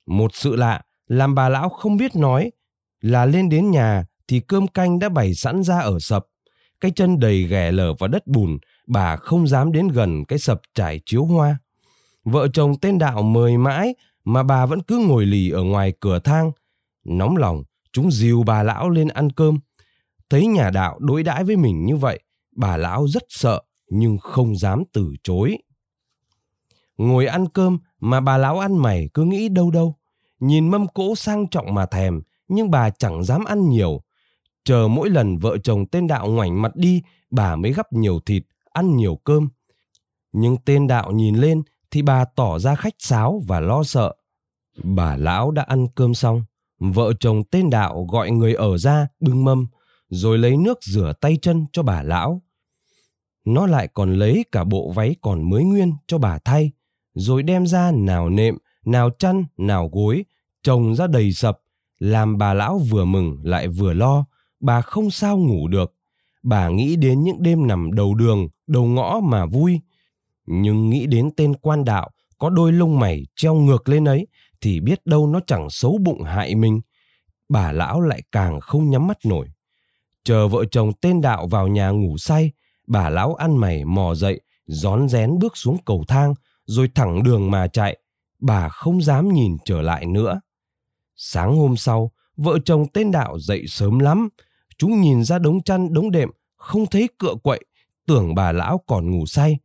Một 0.06 0.30
sự 0.34 0.56
lạ 0.56 0.82
làm 1.06 1.34
bà 1.34 1.48
lão 1.48 1.68
không 1.68 1.96
biết 1.96 2.16
nói 2.16 2.52
là 3.00 3.26
lên 3.26 3.48
đến 3.48 3.70
nhà 3.70 4.04
thì 4.28 4.40
cơm 4.40 4.66
canh 4.68 4.98
đã 4.98 5.08
bày 5.08 5.34
sẵn 5.34 5.62
ra 5.62 5.78
ở 5.78 5.98
sập. 5.98 6.26
Cái 6.80 6.90
chân 6.90 7.18
đầy 7.18 7.42
ghẻ 7.42 7.72
lở 7.72 7.94
vào 7.94 8.08
đất 8.08 8.26
bùn, 8.26 8.58
bà 8.86 9.16
không 9.16 9.46
dám 9.46 9.72
đến 9.72 9.88
gần 9.88 10.24
cái 10.24 10.38
sập 10.38 10.60
trải 10.74 11.00
chiếu 11.06 11.24
hoa. 11.24 11.58
Vợ 12.24 12.48
chồng 12.52 12.76
tên 12.80 12.98
đạo 12.98 13.22
mời 13.22 13.58
mãi 13.58 13.94
mà 14.24 14.42
bà 14.42 14.66
vẫn 14.66 14.82
cứ 14.82 14.98
ngồi 15.08 15.26
lì 15.26 15.50
ở 15.50 15.62
ngoài 15.62 15.92
cửa 16.00 16.18
thang. 16.18 16.52
Nóng 17.04 17.36
lòng, 17.36 17.62
chúng 17.92 18.10
dìu 18.10 18.42
bà 18.42 18.62
lão 18.62 18.90
lên 18.90 19.08
ăn 19.08 19.32
cơm. 19.32 19.58
Thấy 20.30 20.46
nhà 20.46 20.70
đạo 20.70 20.98
đối 20.98 21.22
đãi 21.22 21.44
với 21.44 21.56
mình 21.56 21.84
như 21.84 21.96
vậy, 21.96 22.20
bà 22.56 22.76
lão 22.76 23.08
rất 23.08 23.22
sợ 23.28 23.62
nhưng 23.90 24.18
không 24.18 24.56
dám 24.56 24.82
từ 24.92 25.14
chối. 25.22 25.58
Ngồi 26.96 27.26
ăn 27.26 27.48
cơm 27.48 27.78
mà 28.00 28.20
bà 28.20 28.38
lão 28.38 28.58
ăn 28.58 28.76
mày 28.76 29.08
cứ 29.14 29.24
nghĩ 29.24 29.48
đâu 29.48 29.70
đâu. 29.70 29.94
Nhìn 30.40 30.68
mâm 30.70 30.86
cỗ 30.88 31.14
sang 31.14 31.46
trọng 31.46 31.74
mà 31.74 31.86
thèm, 31.86 32.22
nhưng 32.48 32.70
bà 32.70 32.90
chẳng 32.90 33.24
dám 33.24 33.44
ăn 33.44 33.68
nhiều. 33.68 34.02
Chờ 34.64 34.88
mỗi 34.88 35.10
lần 35.10 35.38
vợ 35.38 35.58
chồng 35.58 35.86
tên 35.86 36.06
đạo 36.06 36.28
ngoảnh 36.28 36.62
mặt 36.62 36.76
đi, 36.76 37.02
bà 37.30 37.56
mới 37.56 37.72
gắp 37.72 37.92
nhiều 37.92 38.20
thịt, 38.20 38.42
ăn 38.72 38.96
nhiều 38.96 39.16
cơm. 39.24 39.48
Nhưng 40.32 40.56
tên 40.64 40.86
đạo 40.86 41.12
nhìn 41.12 41.36
lên 41.36 41.62
thì 41.90 42.02
bà 42.02 42.24
tỏ 42.24 42.58
ra 42.58 42.74
khách 42.74 42.94
sáo 42.98 43.42
và 43.46 43.60
lo 43.60 43.82
sợ. 43.82 44.14
Bà 44.82 45.16
lão 45.16 45.50
đã 45.50 45.62
ăn 45.62 45.86
cơm 45.94 46.14
xong, 46.14 46.44
vợ 46.78 47.12
chồng 47.20 47.44
tên 47.44 47.70
đạo 47.70 48.06
gọi 48.10 48.30
người 48.30 48.54
ở 48.54 48.78
ra 48.78 49.08
bưng 49.20 49.44
mâm, 49.44 49.66
rồi 50.08 50.38
lấy 50.38 50.56
nước 50.56 50.78
rửa 50.82 51.12
tay 51.20 51.38
chân 51.42 51.66
cho 51.72 51.82
bà 51.82 52.02
lão. 52.02 52.42
Nó 53.44 53.66
lại 53.66 53.88
còn 53.88 54.14
lấy 54.14 54.44
cả 54.52 54.64
bộ 54.64 54.92
váy 54.92 55.16
còn 55.20 55.50
mới 55.50 55.64
nguyên 55.64 55.92
cho 56.06 56.18
bà 56.18 56.38
thay, 56.38 56.72
rồi 57.14 57.42
đem 57.42 57.66
ra 57.66 57.90
nào 57.90 58.28
nệm, 58.30 58.58
nào 58.84 59.10
chăn, 59.18 59.44
nào 59.56 59.90
gối, 59.92 60.24
chồng 60.62 60.94
ra 60.94 61.06
đầy 61.06 61.32
sập, 61.32 61.58
làm 61.98 62.38
bà 62.38 62.54
lão 62.54 62.78
vừa 62.78 63.04
mừng 63.04 63.36
lại 63.42 63.68
vừa 63.68 63.92
lo, 63.92 64.24
bà 64.60 64.80
không 64.80 65.10
sao 65.10 65.38
ngủ 65.38 65.68
được. 65.68 65.94
Bà 66.42 66.68
nghĩ 66.68 66.96
đến 66.96 67.22
những 67.24 67.42
đêm 67.42 67.66
nằm 67.66 67.92
đầu 67.92 68.14
đường, 68.14 68.48
đầu 68.66 68.84
ngõ 68.84 69.20
mà 69.20 69.46
vui. 69.46 69.80
Nhưng 70.52 70.90
nghĩ 70.90 71.06
đến 71.06 71.30
tên 71.36 71.54
quan 71.54 71.84
đạo 71.84 72.10
có 72.38 72.50
đôi 72.50 72.72
lông 72.72 72.98
mày 72.98 73.26
treo 73.36 73.54
ngược 73.54 73.88
lên 73.88 74.04
ấy 74.04 74.26
thì 74.60 74.80
biết 74.80 75.06
đâu 75.06 75.26
nó 75.26 75.40
chẳng 75.46 75.70
xấu 75.70 75.98
bụng 75.98 76.22
hại 76.22 76.54
mình. 76.54 76.80
Bà 77.48 77.72
lão 77.72 78.00
lại 78.00 78.22
càng 78.32 78.60
không 78.60 78.90
nhắm 78.90 79.06
mắt 79.06 79.18
nổi. 79.24 79.48
Chờ 80.24 80.48
vợ 80.48 80.64
chồng 80.70 80.92
tên 81.00 81.20
đạo 81.20 81.46
vào 81.46 81.68
nhà 81.68 81.90
ngủ 81.90 82.18
say, 82.18 82.50
bà 82.86 83.10
lão 83.10 83.34
ăn 83.34 83.56
mày 83.56 83.84
mò 83.84 84.14
dậy, 84.14 84.40
rón 84.66 85.08
rén 85.08 85.38
bước 85.38 85.56
xuống 85.56 85.76
cầu 85.84 86.04
thang, 86.08 86.34
rồi 86.66 86.90
thẳng 86.94 87.22
đường 87.22 87.50
mà 87.50 87.66
chạy. 87.66 87.98
Bà 88.38 88.68
không 88.68 89.02
dám 89.02 89.28
nhìn 89.28 89.56
trở 89.64 89.82
lại 89.82 90.06
nữa. 90.06 90.40
Sáng 91.16 91.56
hôm 91.56 91.76
sau, 91.76 92.12
vợ 92.36 92.58
chồng 92.64 92.86
tên 92.92 93.10
đạo 93.10 93.38
dậy 93.38 93.64
sớm 93.68 93.98
lắm. 93.98 94.28
Chúng 94.78 95.00
nhìn 95.00 95.24
ra 95.24 95.38
đống 95.38 95.62
chăn 95.62 95.92
đống 95.92 96.10
đệm, 96.10 96.30
không 96.56 96.86
thấy 96.86 97.08
cựa 97.18 97.34
quậy, 97.42 97.60
tưởng 98.06 98.34
bà 98.34 98.52
lão 98.52 98.80
còn 98.86 99.10
ngủ 99.10 99.26
say. 99.26 99.58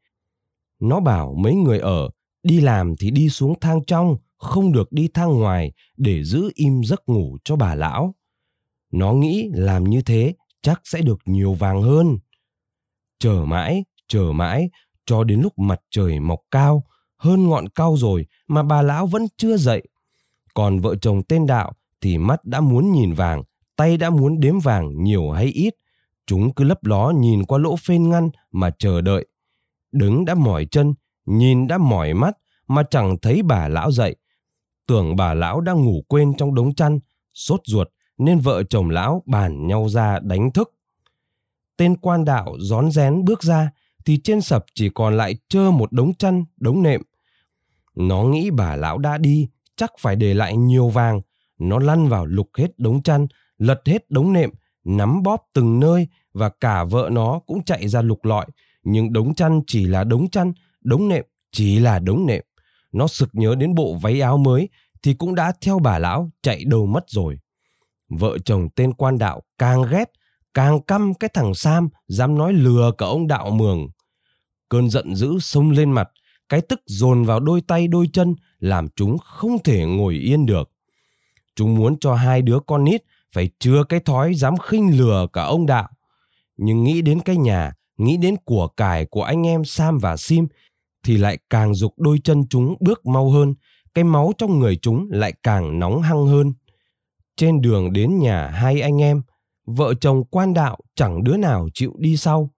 Nó 0.90 1.00
bảo 1.00 1.36
mấy 1.38 1.56
người 1.56 1.80
ở, 1.80 2.10
đi 2.44 2.60
làm 2.60 2.96
thì 2.96 3.12
đi 3.12 3.30
xuống 3.30 3.60
thang 3.62 3.80
trong, 3.88 4.18
không 4.38 4.72
được 4.72 4.92
đi 4.92 5.10
thang 5.14 5.40
ngoài 5.40 5.72
để 5.98 6.24
giữ 6.24 6.52
im 6.56 6.84
giấc 6.84 7.10
ngủ 7.10 7.38
cho 7.44 7.56
bà 7.56 7.76
lão. 7.76 8.16
Nó 8.92 9.14
nghĩ 9.14 9.50
làm 9.54 9.84
như 9.84 10.02
thế 10.02 10.34
chắc 10.62 10.82
sẽ 10.84 11.02
được 11.02 11.20
nhiều 11.26 11.54
vàng 11.54 11.82
hơn. 11.82 12.18
Chờ 13.20 13.46
mãi, 13.46 13.84
chờ 14.08 14.32
mãi, 14.34 14.70
cho 15.06 15.24
đến 15.24 15.42
lúc 15.42 15.60
mặt 15.60 15.82
trời 15.92 16.20
mọc 16.20 16.40
cao, 16.52 16.84
hơn 17.18 17.50
ngọn 17.50 17.70
cao 17.70 17.96
rồi 17.98 18.26
mà 18.48 18.64
bà 18.64 18.82
lão 18.82 19.08
vẫn 19.08 19.26
chưa 19.38 19.58
dậy. 19.58 19.84
Còn 20.54 20.80
vợ 20.80 20.96
chồng 20.96 21.24
tên 21.24 21.46
đạo 21.46 21.74
thì 22.02 22.18
mắt 22.18 22.46
đã 22.46 22.62
muốn 22.62 22.92
nhìn 22.92 23.14
vàng, 23.14 23.44
tay 23.76 23.98
đã 23.98 24.10
muốn 24.10 24.40
đếm 24.40 24.60
vàng 24.60 25.04
nhiều 25.04 25.32
hay 25.32 25.46
ít. 25.46 25.74
Chúng 26.28 26.54
cứ 26.54 26.64
lấp 26.64 26.86
ló 26.86 27.10
nhìn 27.10 27.46
qua 27.46 27.58
lỗ 27.58 27.76
phên 27.76 28.10
ngăn 28.10 28.30
mà 28.52 28.72
chờ 28.80 29.02
đợi. 29.02 29.28
Đứng 29.96 30.26
đã 30.26 30.36
mỏi 30.36 30.68
chân, 30.72 30.94
nhìn 31.26 31.68
đã 31.68 31.78
mỏi 31.78 32.14
mắt 32.14 32.38
mà 32.68 32.84
chẳng 32.90 33.18
thấy 33.22 33.44
bà 33.44 33.68
lão 33.68 33.92
dậy. 33.92 34.16
Tưởng 34.88 35.16
bà 35.16 35.34
lão 35.34 35.62
đang 35.62 35.86
ngủ 35.86 36.04
quên 36.08 36.34
trong 36.38 36.56
đống 36.56 36.76
chăn, 36.76 37.00
sốt 37.34 37.62
ruột 37.66 37.88
nên 38.18 38.40
vợ 38.40 38.64
chồng 38.64 38.90
lão 38.90 39.24
bàn 39.26 39.68
nhau 39.68 39.90
ra 39.90 40.20
đánh 40.20 40.52
thức. 40.52 40.76
Tên 41.78 41.96
quan 41.98 42.26
đạo 42.26 42.56
rón 42.60 42.92
rén 42.92 43.26
bước 43.26 43.44
ra 43.44 43.72
thì 44.06 44.18
trên 44.24 44.42
sập 44.42 44.66
chỉ 44.74 44.90
còn 44.90 45.18
lại 45.18 45.36
trơ 45.50 45.72
một 45.72 45.92
đống 45.92 46.14
chăn, 46.14 46.46
đống 46.58 46.84
nệm. 46.84 47.02
Nó 47.96 48.24
nghĩ 48.24 48.50
bà 48.50 48.76
lão 48.76 48.98
đã 48.98 49.18
đi, 49.18 49.48
chắc 49.76 49.92
phải 50.00 50.16
để 50.16 50.34
lại 50.34 50.58
nhiều 50.58 50.90
vàng. 50.90 51.22
Nó 51.60 51.80
lăn 51.80 52.10
vào 52.10 52.26
lục 52.26 52.50
hết 52.58 52.80
đống 52.80 53.04
chăn, 53.04 53.28
lật 53.58 53.82
hết 53.86 54.12
đống 54.12 54.34
nệm, 54.34 54.50
nắm 54.84 55.24
bóp 55.24 55.48
từng 55.54 55.80
nơi 55.80 56.08
và 56.34 56.50
cả 56.50 56.84
vợ 56.84 57.10
nó 57.12 57.40
cũng 57.48 57.64
chạy 57.64 57.88
ra 57.88 58.02
lục 58.02 58.26
lọi. 58.26 58.46
Nhưng 58.86 59.14
đống 59.14 59.36
chăn 59.36 59.62
chỉ 59.68 59.86
là 59.86 60.04
đống 60.04 60.30
chăn, 60.30 60.54
đống 60.82 61.08
nệm 61.08 61.26
chỉ 61.52 61.80
là 61.80 62.00
đống 62.00 62.26
nệm. 62.26 62.44
Nó 62.92 63.08
sực 63.08 63.30
nhớ 63.34 63.56
đến 63.56 63.76
bộ 63.76 63.96
váy 64.02 64.22
áo 64.22 64.38
mới 64.38 64.70
thì 65.04 65.14
cũng 65.14 65.36
đã 65.36 65.54
theo 65.62 65.80
bà 65.80 66.00
lão 66.00 66.32
chạy 66.42 66.64
đâu 66.66 66.86
mất 66.86 67.04
rồi. 67.08 67.40
Vợ 68.10 68.38
chồng 68.46 68.70
tên 68.76 68.94
quan 68.94 69.18
đạo 69.18 69.42
càng 69.58 69.84
ghét, 69.92 70.12
càng 70.54 70.82
căm 70.82 71.14
cái 71.14 71.30
thằng 71.34 71.54
Sam 71.54 71.90
dám 72.08 72.38
nói 72.38 72.54
lừa 72.54 72.92
cả 72.98 73.06
ông 73.06 73.28
đạo 73.28 73.50
mường. 73.50 73.88
Cơn 74.70 74.90
giận 74.90 75.16
dữ 75.16 75.40
xông 75.40 75.72
lên 75.72 75.92
mặt, 75.92 76.10
cái 76.50 76.62
tức 76.62 76.82
dồn 76.86 77.24
vào 77.24 77.40
đôi 77.40 77.62
tay 77.62 77.88
đôi 77.88 78.10
chân 78.14 78.36
làm 78.60 78.88
chúng 78.96 79.18
không 79.18 79.64
thể 79.64 79.86
ngồi 79.86 80.14
yên 80.14 80.46
được. 80.46 80.72
Chúng 81.56 81.76
muốn 81.76 82.00
cho 82.00 82.16
hai 82.16 82.42
đứa 82.42 82.60
con 82.60 82.84
nít 82.84 83.02
phải 83.34 83.50
chứa 83.60 83.84
cái 83.90 84.00
thói 84.00 84.36
dám 84.36 84.58
khinh 84.58 84.98
lừa 84.98 85.28
cả 85.34 85.44
ông 85.44 85.66
đạo. 85.66 85.90
Nhưng 86.58 86.84
nghĩ 86.84 87.02
đến 87.02 87.20
cái 87.20 87.38
nhà, 87.38 87.74
nghĩ 87.98 88.18
đến 88.18 88.36
của 88.46 88.68
cải 88.68 89.06
của 89.06 89.24
anh 89.24 89.48
em 89.48 89.66
Sam 89.66 89.98
và 89.98 90.18
Sim 90.18 90.48
thì 91.04 91.18
lại 91.18 91.38
càng 91.50 91.76
dục 91.76 91.94
đôi 91.98 92.20
chân 92.24 92.48
chúng 92.50 92.76
bước 92.80 93.06
mau 93.06 93.30
hơn, 93.30 93.56
cái 93.94 94.04
máu 94.04 94.32
trong 94.38 94.60
người 94.60 94.76
chúng 94.76 95.08
lại 95.12 95.34
càng 95.44 95.80
nóng 95.80 96.02
hăng 96.02 96.26
hơn. 96.26 96.54
Trên 97.38 97.62
đường 97.62 97.94
đến 97.94 98.20
nhà 98.20 98.48
hai 98.48 98.82
anh 98.82 99.02
em, 99.02 99.22
vợ 99.66 99.94
chồng 100.02 100.24
quan 100.26 100.54
đạo 100.54 100.78
chẳng 100.96 101.24
đứa 101.24 101.38
nào 101.38 101.68
chịu 101.74 101.94
đi 101.98 102.18
sau. 102.18 102.50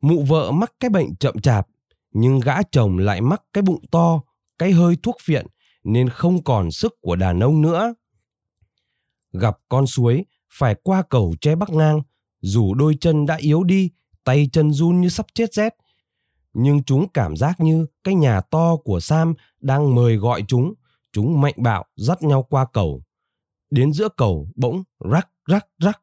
Mụ 0.00 0.22
vợ 0.22 0.50
mắc 0.50 0.72
cái 0.80 0.90
bệnh 0.90 1.16
chậm 1.16 1.40
chạp, 1.40 1.66
nhưng 2.12 2.40
gã 2.40 2.62
chồng 2.62 2.98
lại 2.98 3.20
mắc 3.20 3.42
cái 3.52 3.62
bụng 3.62 3.84
to, 3.90 4.20
cái 4.58 4.72
hơi 4.72 4.96
thuốc 5.02 5.16
phiện 5.22 5.46
nên 5.84 6.08
không 6.08 6.44
còn 6.44 6.70
sức 6.70 6.94
của 7.00 7.16
đàn 7.16 7.40
ông 7.40 7.62
nữa. 7.62 7.94
Gặp 9.32 9.56
con 9.68 9.86
suối, 9.86 10.24
phải 10.52 10.74
qua 10.82 11.02
cầu 11.10 11.34
che 11.40 11.54
bắc 11.54 11.70
ngang, 11.70 12.02
dù 12.40 12.74
đôi 12.74 12.96
chân 13.00 13.26
đã 13.26 13.36
yếu 13.36 13.64
đi, 13.64 13.90
tay 14.24 14.48
chân 14.52 14.72
run 14.72 15.00
như 15.00 15.08
sắp 15.08 15.26
chết 15.34 15.54
rét. 15.54 15.74
Nhưng 16.52 16.82
chúng 16.82 17.08
cảm 17.08 17.36
giác 17.36 17.60
như 17.60 17.86
cái 18.04 18.14
nhà 18.14 18.40
to 18.40 18.76
của 18.76 19.00
Sam 19.00 19.34
đang 19.60 19.94
mời 19.94 20.16
gọi 20.16 20.44
chúng, 20.48 20.74
chúng 21.12 21.40
mạnh 21.40 21.54
bạo 21.56 21.84
dắt 21.96 22.22
nhau 22.22 22.42
qua 22.42 22.66
cầu. 22.72 23.02
Đến 23.70 23.92
giữa 23.92 24.08
cầu 24.16 24.48
bỗng 24.54 24.82
rắc 25.10 25.28
rắc 25.46 25.66
rắc. 25.78 26.00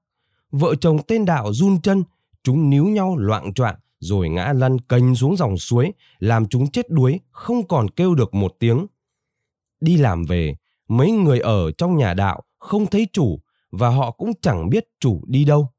Vợ 0.52 0.76
chồng 0.76 0.98
tên 1.08 1.26
đạo 1.26 1.54
run 1.54 1.82
chân, 1.82 2.04
chúng 2.44 2.70
níu 2.70 2.86
nhau 2.86 3.18
loạn 3.18 3.54
choạng 3.54 3.76
rồi 4.00 4.30
ngã 4.30 4.54
lăn 4.54 4.80
cành 4.80 5.16
xuống 5.16 5.38
dòng 5.38 5.58
suối, 5.58 5.94
làm 6.20 6.48
chúng 6.48 6.72
chết 6.72 6.90
đuối, 6.90 7.20
không 7.32 7.68
còn 7.68 7.90
kêu 7.90 8.16
được 8.16 8.34
một 8.34 8.56
tiếng. 8.60 8.86
Đi 9.82 9.98
làm 9.98 10.24
về, 10.24 10.56
mấy 10.88 11.12
người 11.12 11.40
ở 11.40 11.72
trong 11.72 11.98
nhà 11.98 12.14
đạo 12.14 12.42
không 12.60 12.86
thấy 12.86 13.08
chủ 13.14 13.40
và 13.72 13.90
họ 13.90 14.12
cũng 14.12 14.32
chẳng 14.42 14.70
biết 14.70 14.88
chủ 15.00 15.24
đi 15.28 15.46
đâu. 15.46 15.70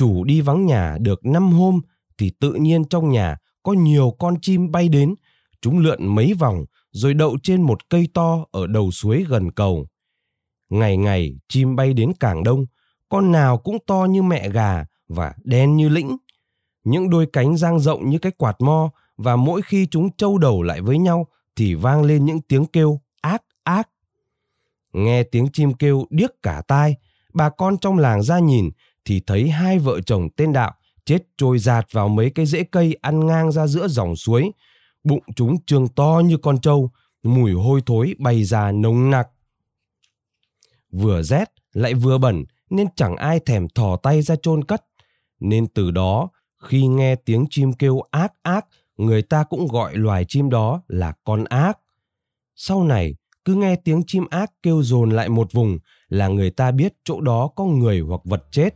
Chủ 0.00 0.24
đi 0.24 0.40
vắng 0.40 0.66
nhà 0.66 0.96
được 1.00 1.26
năm 1.26 1.52
hôm 1.52 1.80
thì 2.18 2.32
tự 2.40 2.54
nhiên 2.54 2.84
trong 2.84 3.10
nhà 3.10 3.36
có 3.62 3.72
nhiều 3.72 4.16
con 4.18 4.34
chim 4.42 4.70
bay 4.70 4.88
đến, 4.88 5.14
chúng 5.60 5.78
lượn 5.78 6.14
mấy 6.14 6.34
vòng 6.34 6.64
rồi 6.90 7.14
đậu 7.14 7.36
trên 7.42 7.62
một 7.62 7.88
cây 7.88 8.08
to 8.14 8.46
ở 8.50 8.66
đầu 8.66 8.90
suối 8.90 9.24
gần 9.28 9.50
cầu. 9.50 9.86
Ngày 10.70 10.96
ngày 10.96 11.34
chim 11.48 11.76
bay 11.76 11.92
đến 11.92 12.12
càng 12.20 12.44
đông, 12.44 12.66
con 13.08 13.32
nào 13.32 13.58
cũng 13.58 13.78
to 13.86 14.06
như 14.10 14.22
mẹ 14.22 14.50
gà 14.50 14.84
và 15.08 15.34
đen 15.44 15.76
như 15.76 15.88
lĩnh. 15.88 16.16
Những 16.84 17.10
đôi 17.10 17.26
cánh 17.32 17.56
dang 17.56 17.80
rộng 17.80 18.10
như 18.10 18.18
cái 18.18 18.32
quạt 18.32 18.60
mo 18.60 18.90
và 19.16 19.36
mỗi 19.36 19.62
khi 19.62 19.86
chúng 19.90 20.16
trâu 20.16 20.38
đầu 20.38 20.62
lại 20.62 20.80
với 20.80 20.98
nhau 20.98 21.26
thì 21.56 21.74
vang 21.74 22.02
lên 22.02 22.24
những 22.24 22.40
tiếng 22.40 22.66
kêu 22.66 23.00
ác 23.20 23.42
ác. 23.64 23.88
Nghe 24.92 25.22
tiếng 25.22 25.48
chim 25.52 25.72
kêu 25.72 26.06
điếc 26.10 26.30
cả 26.42 26.62
tai, 26.68 26.96
bà 27.34 27.50
con 27.50 27.78
trong 27.78 27.98
làng 27.98 28.22
ra 28.22 28.38
nhìn 28.38 28.70
thì 29.04 29.20
thấy 29.26 29.48
hai 29.48 29.78
vợ 29.78 30.00
chồng 30.00 30.28
tên 30.36 30.52
đạo 30.52 30.74
chết 31.04 31.22
trôi 31.38 31.58
giạt 31.58 31.86
vào 31.92 32.08
mấy 32.08 32.30
cái 32.30 32.46
rễ 32.46 32.62
cây 32.62 32.96
ăn 33.00 33.26
ngang 33.26 33.52
ra 33.52 33.66
giữa 33.66 33.88
dòng 33.88 34.16
suối. 34.16 34.50
Bụng 35.04 35.22
chúng 35.36 35.64
trương 35.64 35.88
to 35.88 36.22
như 36.24 36.36
con 36.36 36.60
trâu, 36.60 36.90
mùi 37.22 37.52
hôi 37.52 37.82
thối 37.86 38.14
bay 38.18 38.44
ra 38.44 38.72
nồng 38.72 39.10
nặc. 39.10 39.28
Vừa 40.92 41.22
rét 41.22 41.44
lại 41.72 41.94
vừa 41.94 42.18
bẩn 42.18 42.44
nên 42.70 42.86
chẳng 42.96 43.16
ai 43.16 43.40
thèm 43.40 43.68
thò 43.68 43.96
tay 43.96 44.22
ra 44.22 44.36
chôn 44.42 44.64
cất. 44.64 44.84
Nên 45.40 45.66
từ 45.66 45.90
đó, 45.90 46.28
khi 46.62 46.86
nghe 46.86 47.14
tiếng 47.14 47.46
chim 47.50 47.72
kêu 47.72 48.00
ác 48.10 48.32
ác, 48.42 48.66
người 48.96 49.22
ta 49.22 49.44
cũng 49.44 49.66
gọi 49.66 49.96
loài 49.96 50.24
chim 50.28 50.50
đó 50.50 50.82
là 50.88 51.12
con 51.24 51.44
ác. 51.44 51.78
Sau 52.54 52.84
này, 52.84 53.14
cứ 53.44 53.54
nghe 53.54 53.76
tiếng 53.76 54.02
chim 54.06 54.26
ác 54.30 54.52
kêu 54.62 54.82
dồn 54.82 55.10
lại 55.10 55.28
một 55.28 55.52
vùng 55.52 55.78
là 56.08 56.28
người 56.28 56.50
ta 56.50 56.70
biết 56.70 56.94
chỗ 57.04 57.20
đó 57.20 57.50
có 57.56 57.64
người 57.64 58.00
hoặc 58.00 58.20
vật 58.24 58.44
chết 58.50 58.74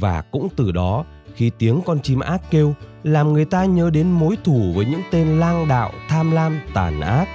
và 0.00 0.20
cũng 0.20 0.48
từ 0.56 0.72
đó 0.72 1.04
khi 1.34 1.50
tiếng 1.58 1.80
con 1.86 2.00
chim 2.00 2.20
ác 2.20 2.40
kêu 2.50 2.74
làm 3.02 3.32
người 3.32 3.44
ta 3.44 3.64
nhớ 3.64 3.90
đến 3.90 4.10
mối 4.10 4.36
thù 4.44 4.72
với 4.74 4.84
những 4.84 5.02
tên 5.10 5.40
lang 5.40 5.68
đạo 5.68 5.92
tham 6.08 6.30
lam 6.30 6.60
tàn 6.74 7.00
ác 7.00 7.28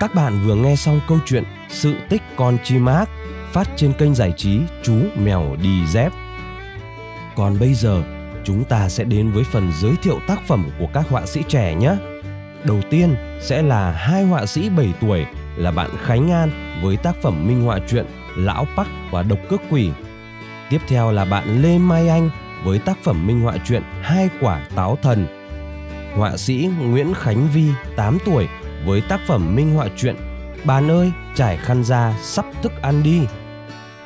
Các 0.00 0.14
bạn 0.14 0.40
vừa 0.46 0.54
nghe 0.54 0.76
xong 0.76 1.00
câu 1.08 1.18
chuyện 1.26 1.44
Sự 1.68 1.94
tích 2.08 2.22
con 2.36 2.58
chim 2.64 2.86
ác 2.86 3.08
phát 3.52 3.68
trên 3.76 3.92
kênh 3.92 4.14
giải 4.14 4.32
trí 4.36 4.60
Chú 4.82 4.94
Mèo 5.24 5.56
Đi 5.62 5.86
Dép. 5.86 6.12
Còn 7.36 7.58
bây 7.58 7.74
giờ, 7.74 8.17
chúng 8.48 8.64
ta 8.64 8.88
sẽ 8.88 9.04
đến 9.04 9.30
với 9.30 9.44
phần 9.44 9.72
giới 9.80 9.96
thiệu 10.02 10.18
tác 10.26 10.46
phẩm 10.46 10.70
của 10.78 10.86
các 10.94 11.08
họa 11.08 11.26
sĩ 11.26 11.42
trẻ 11.48 11.74
nhé. 11.74 11.96
Đầu 12.64 12.80
tiên 12.90 13.14
sẽ 13.40 13.62
là 13.62 13.90
hai 13.90 14.24
họa 14.24 14.46
sĩ 14.46 14.68
7 14.68 14.92
tuổi 15.00 15.26
là 15.56 15.70
bạn 15.70 15.90
Khánh 16.04 16.30
An 16.30 16.80
với 16.82 16.96
tác 16.96 17.16
phẩm 17.22 17.48
minh 17.48 17.62
họa 17.62 17.78
truyện 17.88 18.06
Lão 18.36 18.66
Bắc 18.76 18.86
và 19.10 19.22
Độc 19.22 19.38
Cước 19.48 19.60
Quỷ. 19.70 19.90
Tiếp 20.70 20.78
theo 20.88 21.12
là 21.12 21.24
bạn 21.24 21.62
Lê 21.62 21.78
Mai 21.78 22.08
Anh 22.08 22.30
với 22.64 22.78
tác 22.78 22.98
phẩm 23.04 23.26
minh 23.26 23.40
họa 23.40 23.56
truyện 23.66 23.82
Hai 24.02 24.28
quả 24.40 24.66
táo 24.74 24.98
thần. 25.02 25.26
Họa 26.16 26.36
sĩ 26.36 26.70
Nguyễn 26.80 27.14
Khánh 27.14 27.48
Vi 27.54 27.68
8 27.96 28.18
tuổi 28.24 28.48
với 28.86 29.00
tác 29.00 29.20
phẩm 29.26 29.56
minh 29.56 29.74
họa 29.74 29.88
truyện 29.96 30.16
Bạn 30.64 30.90
ơi, 30.90 31.12
trải 31.34 31.56
khăn 31.56 31.84
ra 31.84 32.14
sắp 32.22 32.44
thức 32.62 32.72
ăn 32.82 33.02
đi. 33.02 33.20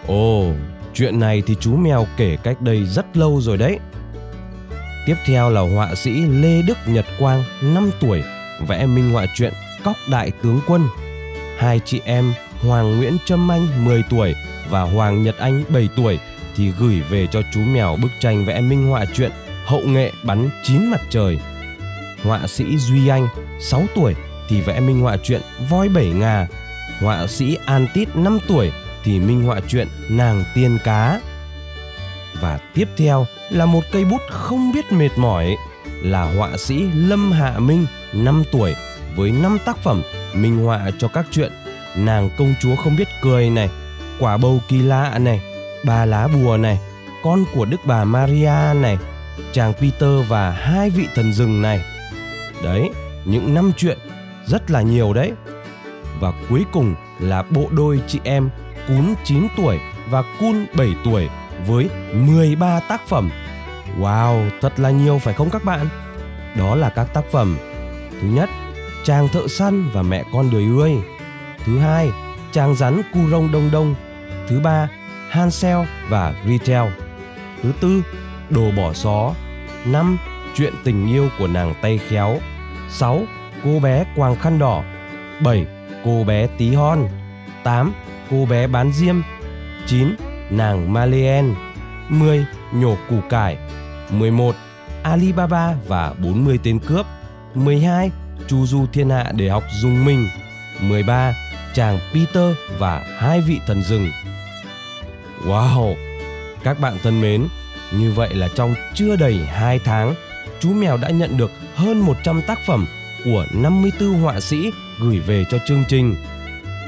Ồ, 0.06 0.52
chuyện 0.94 1.20
này 1.20 1.42
thì 1.46 1.56
chú 1.60 1.76
mèo 1.76 2.06
kể 2.16 2.36
cách 2.42 2.60
đây 2.60 2.84
rất 2.84 3.16
lâu 3.16 3.40
rồi 3.40 3.56
đấy. 3.56 3.78
Tiếp 5.06 5.16
theo 5.24 5.50
là 5.50 5.60
họa 5.60 5.94
sĩ 5.94 6.10
Lê 6.10 6.62
Đức 6.62 6.78
Nhật 6.86 7.06
Quang 7.18 7.44
5 7.62 7.90
tuổi 8.00 8.22
vẽ 8.66 8.86
minh 8.86 9.12
họa 9.12 9.26
truyện 9.34 9.52
Cóc 9.84 9.96
Đại 10.10 10.32
Tướng 10.42 10.60
Quân. 10.66 10.82
Hai 11.58 11.80
chị 11.84 12.00
em, 12.04 12.32
Hoàng 12.60 12.96
Nguyễn 12.96 13.16
Trâm 13.24 13.50
Anh 13.50 13.84
10 13.84 14.02
tuổi, 14.10 14.34
và 14.70 14.82
Hoàng 14.82 15.22
Nhật 15.22 15.38
Anh 15.38 15.64
7 15.68 15.88
tuổi, 15.96 16.18
thì 16.56 16.72
gửi 16.78 17.00
về 17.10 17.26
cho 17.26 17.42
chú 17.52 17.60
mèo 17.60 17.96
bức 18.02 18.10
tranh 18.20 18.44
vẽ 18.44 18.60
minh 18.60 18.86
họa 18.88 19.04
truyện 19.14 19.30
Hậu 19.64 19.80
nghệ 19.80 20.12
bắn 20.22 20.50
chín 20.62 20.90
mặt 20.90 21.00
trời. 21.10 21.38
Họa 22.24 22.46
sĩ 22.46 22.78
Duy 22.78 23.08
Anh 23.08 23.28
6 23.60 23.86
tuổi, 23.94 24.14
thì 24.48 24.60
vẽ 24.60 24.80
minh 24.80 25.00
họa 25.00 25.16
truyện 25.16 25.40
Voi 25.70 25.88
Bảy 25.88 26.06
Ngà. 26.06 26.46
Họa 27.00 27.26
sĩ 27.26 27.56
An 27.64 27.86
Tít 27.94 28.16
5 28.16 28.38
tuổi, 28.48 28.72
thì 29.04 29.20
minh 29.20 29.42
họa 29.42 29.60
truyện 29.68 29.88
Nàng 30.08 30.44
Tiên 30.54 30.78
Cá. 30.84 31.20
Và 32.40 32.58
tiếp 32.74 32.88
theo 32.96 33.26
là 33.52 33.66
một 33.66 33.84
cây 33.92 34.04
bút 34.04 34.22
không 34.30 34.72
biết 34.72 34.92
mệt 34.92 35.10
mỏi 35.16 35.56
là 36.02 36.22
họa 36.22 36.56
sĩ 36.56 36.82
Lâm 36.94 37.32
Hạ 37.32 37.58
Minh 37.58 37.86
5 38.12 38.42
tuổi 38.52 38.74
với 39.16 39.30
5 39.30 39.58
tác 39.64 39.76
phẩm 39.76 40.02
minh 40.34 40.64
họa 40.64 40.90
cho 40.98 41.08
các 41.08 41.26
chuyện 41.30 41.52
Nàng 41.96 42.30
công 42.38 42.54
chúa 42.60 42.76
không 42.76 42.96
biết 42.96 43.08
cười 43.22 43.50
này, 43.50 43.68
Quả 44.20 44.36
bầu 44.36 44.60
kỳ 44.68 44.82
lạ 44.82 45.18
này, 45.18 45.40
bà 45.84 46.04
lá 46.04 46.28
bùa 46.28 46.56
này, 46.56 46.78
Con 47.22 47.44
của 47.54 47.64
Đức 47.64 47.80
bà 47.84 48.04
Maria 48.04 48.74
này, 48.74 48.98
Chàng 49.52 49.72
Peter 49.74 50.28
và 50.28 50.50
hai 50.50 50.90
vị 50.90 51.06
thần 51.14 51.32
rừng 51.32 51.62
này. 51.62 51.80
Đấy, 52.64 52.90
những 53.24 53.54
năm 53.54 53.72
chuyện 53.76 53.98
rất 54.46 54.70
là 54.70 54.82
nhiều 54.82 55.12
đấy. 55.12 55.32
Và 56.20 56.32
cuối 56.48 56.64
cùng 56.72 56.94
là 57.20 57.42
bộ 57.42 57.68
đôi 57.70 58.00
chị 58.08 58.20
em 58.24 58.50
Cún 58.88 59.14
9 59.24 59.46
tuổi 59.56 59.78
và 60.10 60.22
Cun 60.40 60.66
7 60.76 60.88
tuổi 61.04 61.28
với 61.66 61.88
13 62.12 62.80
tác 62.80 63.08
phẩm. 63.08 63.30
Wow, 63.98 64.50
thật 64.60 64.80
là 64.80 64.90
nhiều 64.90 65.18
phải 65.18 65.34
không 65.34 65.50
các 65.50 65.64
bạn? 65.64 65.88
Đó 66.56 66.74
là 66.74 66.90
các 66.90 67.06
tác 67.14 67.24
phẩm. 67.30 67.58
Thứ 68.20 68.28
nhất, 68.28 68.50
Chàng 69.04 69.28
thợ 69.28 69.48
săn 69.48 69.90
và 69.92 70.02
mẹ 70.02 70.24
con 70.32 70.50
đời 70.50 70.64
ươi. 70.64 70.92
Thứ 71.64 71.78
hai, 71.78 72.10
Chàng 72.52 72.74
rắn 72.74 73.02
cu 73.14 73.20
rông 73.30 73.52
đông 73.52 73.70
đông. 73.72 73.94
Thứ 74.48 74.60
ba, 74.60 74.88
Hansel 75.30 75.78
và 76.08 76.34
Gretel. 76.44 76.88
Thứ 77.62 77.72
tư, 77.80 78.02
Đồ 78.50 78.70
bỏ 78.76 78.92
xó. 78.92 79.34
Năm, 79.84 80.18
Chuyện 80.54 80.74
tình 80.84 81.08
yêu 81.08 81.28
của 81.38 81.46
nàng 81.46 81.74
tay 81.82 81.98
khéo. 82.08 82.38
6. 82.90 83.22
Cô 83.64 83.80
bé 83.80 84.04
quàng 84.16 84.36
khăn 84.36 84.58
đỏ. 84.58 84.82
7. 85.40 85.66
Cô 86.04 86.24
bé 86.24 86.46
tí 86.46 86.74
hon. 86.74 86.98
8. 87.64 87.92
Cô 88.30 88.46
bé 88.50 88.66
bán 88.66 88.92
diêm. 88.92 89.16
9 89.86 90.16
nàng 90.50 90.92
Malien 90.92 91.54
10. 92.08 92.46
Nhổ 92.72 92.96
củ 93.08 93.20
cải 93.30 93.58
11. 94.12 94.54
Alibaba 95.02 95.74
và 95.88 96.14
40 96.18 96.58
tên 96.62 96.78
cướp 96.78 97.06
12. 97.54 98.10
Chu 98.48 98.66
du 98.66 98.86
thiên 98.92 99.10
hạ 99.10 99.32
để 99.36 99.48
học 99.48 99.62
dùng 99.80 100.04
mình 100.04 100.28
13. 100.80 101.34
Chàng 101.74 101.98
Peter 102.14 102.54
và 102.78 103.04
hai 103.18 103.40
vị 103.40 103.60
thần 103.66 103.82
rừng 103.82 104.10
Wow! 105.46 105.94
Các 106.64 106.80
bạn 106.80 106.98
thân 107.02 107.20
mến, 107.20 107.48
như 107.92 108.12
vậy 108.12 108.34
là 108.34 108.48
trong 108.54 108.74
chưa 108.94 109.16
đầy 109.16 109.46
2 109.46 109.78
tháng, 109.78 110.14
chú 110.60 110.72
mèo 110.72 110.96
đã 110.96 111.10
nhận 111.10 111.36
được 111.36 111.50
hơn 111.74 112.00
100 112.00 112.42
tác 112.46 112.58
phẩm 112.66 112.86
của 113.24 113.46
54 113.54 114.12
họa 114.12 114.40
sĩ 114.40 114.70
gửi 115.00 115.18
về 115.18 115.44
cho 115.50 115.58
chương 115.66 115.84
trình. 115.88 116.16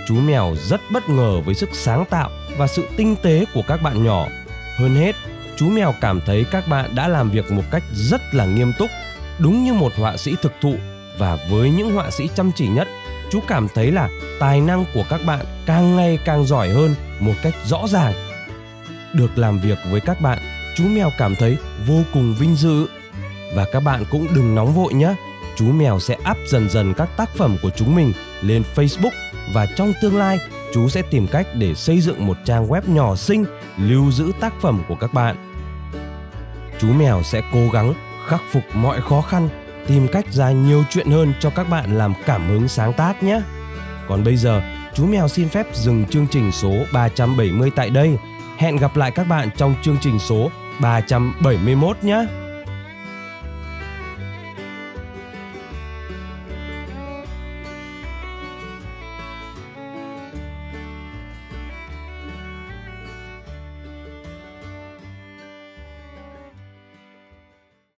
Chú 0.07 0.15
mèo 0.15 0.57
rất 0.69 0.81
bất 0.93 1.09
ngờ 1.09 1.41
với 1.45 1.55
sức 1.55 1.69
sáng 1.73 2.05
tạo 2.11 2.31
và 2.59 2.67
sự 2.67 2.89
tinh 2.97 3.17
tế 3.23 3.45
của 3.55 3.63
các 3.69 3.83
bạn 3.83 4.05
nhỏ. 4.05 4.27
Hơn 4.77 4.95
hết, 4.97 5.17
chú 5.57 5.69
mèo 5.69 5.95
cảm 6.01 6.21
thấy 6.21 6.45
các 6.51 6.69
bạn 6.69 6.95
đã 6.95 7.09
làm 7.09 7.31
việc 7.31 7.53
một 7.53 7.63
cách 7.71 7.83
rất 7.93 8.21
là 8.33 8.45
nghiêm 8.45 8.73
túc, 8.79 8.91
đúng 9.39 9.65
như 9.65 9.73
một 9.73 9.93
họa 9.97 10.17
sĩ 10.17 10.37
thực 10.43 10.53
thụ 10.61 10.75
và 11.19 11.39
với 11.51 11.71
những 11.71 11.95
họa 11.95 12.11
sĩ 12.11 12.29
chăm 12.35 12.51
chỉ 12.57 12.69
nhất, 12.69 12.89
chú 13.31 13.41
cảm 13.49 13.69
thấy 13.75 13.93
là 13.93 14.09
tài 14.41 14.61
năng 14.61 14.85
của 14.95 15.05
các 15.11 15.21
bạn 15.27 15.47
càng 15.67 15.97
ngày 15.97 16.19
càng 16.25 16.47
giỏi 16.47 16.69
hơn 16.69 16.95
một 17.21 17.35
cách 17.43 17.55
rõ 17.65 17.87
ràng. 17.89 18.13
Được 19.13 19.39
làm 19.39 19.59
việc 19.59 19.79
với 19.91 20.01
các 20.01 20.21
bạn, 20.21 20.39
chú 20.77 20.85
mèo 20.85 21.11
cảm 21.19 21.35
thấy 21.35 21.57
vô 21.87 22.03
cùng 22.13 22.35
vinh 22.35 22.57
dự. 22.57 22.87
Và 23.55 23.67
các 23.73 23.81
bạn 23.81 24.05
cũng 24.11 24.27
đừng 24.35 24.55
nóng 24.55 24.75
vội 24.75 24.95
nhé. 24.95 25.15
Chú 25.57 25.65
mèo 25.65 26.01
sẽ 26.01 26.17
up 26.31 26.37
dần 26.47 26.69
dần 26.71 26.95
các 26.95 27.09
tác 27.17 27.31
phẩm 27.37 27.57
của 27.63 27.71
chúng 27.77 27.95
mình 27.95 28.13
lên 28.43 28.63
Facebook 28.75 29.11
và 29.53 29.67
trong 29.77 29.93
tương 30.03 30.17
lai 30.17 30.39
chú 30.75 30.89
sẽ 30.89 31.03
tìm 31.03 31.27
cách 31.27 31.47
để 31.55 31.75
xây 31.75 32.01
dựng 32.01 32.27
một 32.27 32.37
trang 32.45 32.69
web 32.69 32.83
nhỏ 32.87 33.17
xinh 33.17 33.45
lưu 33.79 34.11
giữ 34.11 34.33
tác 34.41 34.55
phẩm 34.61 34.83
của 34.89 34.95
các 34.95 35.15
bạn. 35.15 35.37
Chú 36.81 36.89
mèo 36.93 37.23
sẽ 37.23 37.43
cố 37.53 37.69
gắng 37.73 37.95
khắc 38.27 38.41
phục 38.53 38.63
mọi 38.75 39.01
khó 39.01 39.21
khăn, 39.21 39.49
tìm 39.87 40.09
cách 40.13 40.33
ra 40.33 40.51
nhiều 40.51 40.85
chuyện 40.91 41.11
hơn 41.11 41.33
cho 41.41 41.51
các 41.51 41.71
bạn 41.71 41.99
làm 41.99 42.15
cảm 42.27 42.49
hứng 42.49 42.69
sáng 42.69 42.93
tác 42.93 43.23
nhé. 43.23 43.41
Còn 44.09 44.25
bây 44.25 44.37
giờ, 44.37 44.63
chú 44.95 45.07
mèo 45.07 45.29
xin 45.29 45.49
phép 45.49 45.67
dừng 45.75 46.07
chương 46.07 46.27
trình 46.31 46.53
số 46.53 46.73
370 46.93 47.71
tại 47.77 47.91
đây. 47.91 48.17
Hẹn 48.59 48.77
gặp 48.77 48.97
lại 48.97 49.11
các 49.11 49.29
bạn 49.29 49.49
trong 49.57 49.75
chương 49.83 49.99
trình 50.01 50.19
số 50.19 50.51
371 50.81 51.97
nhé. 52.03 52.27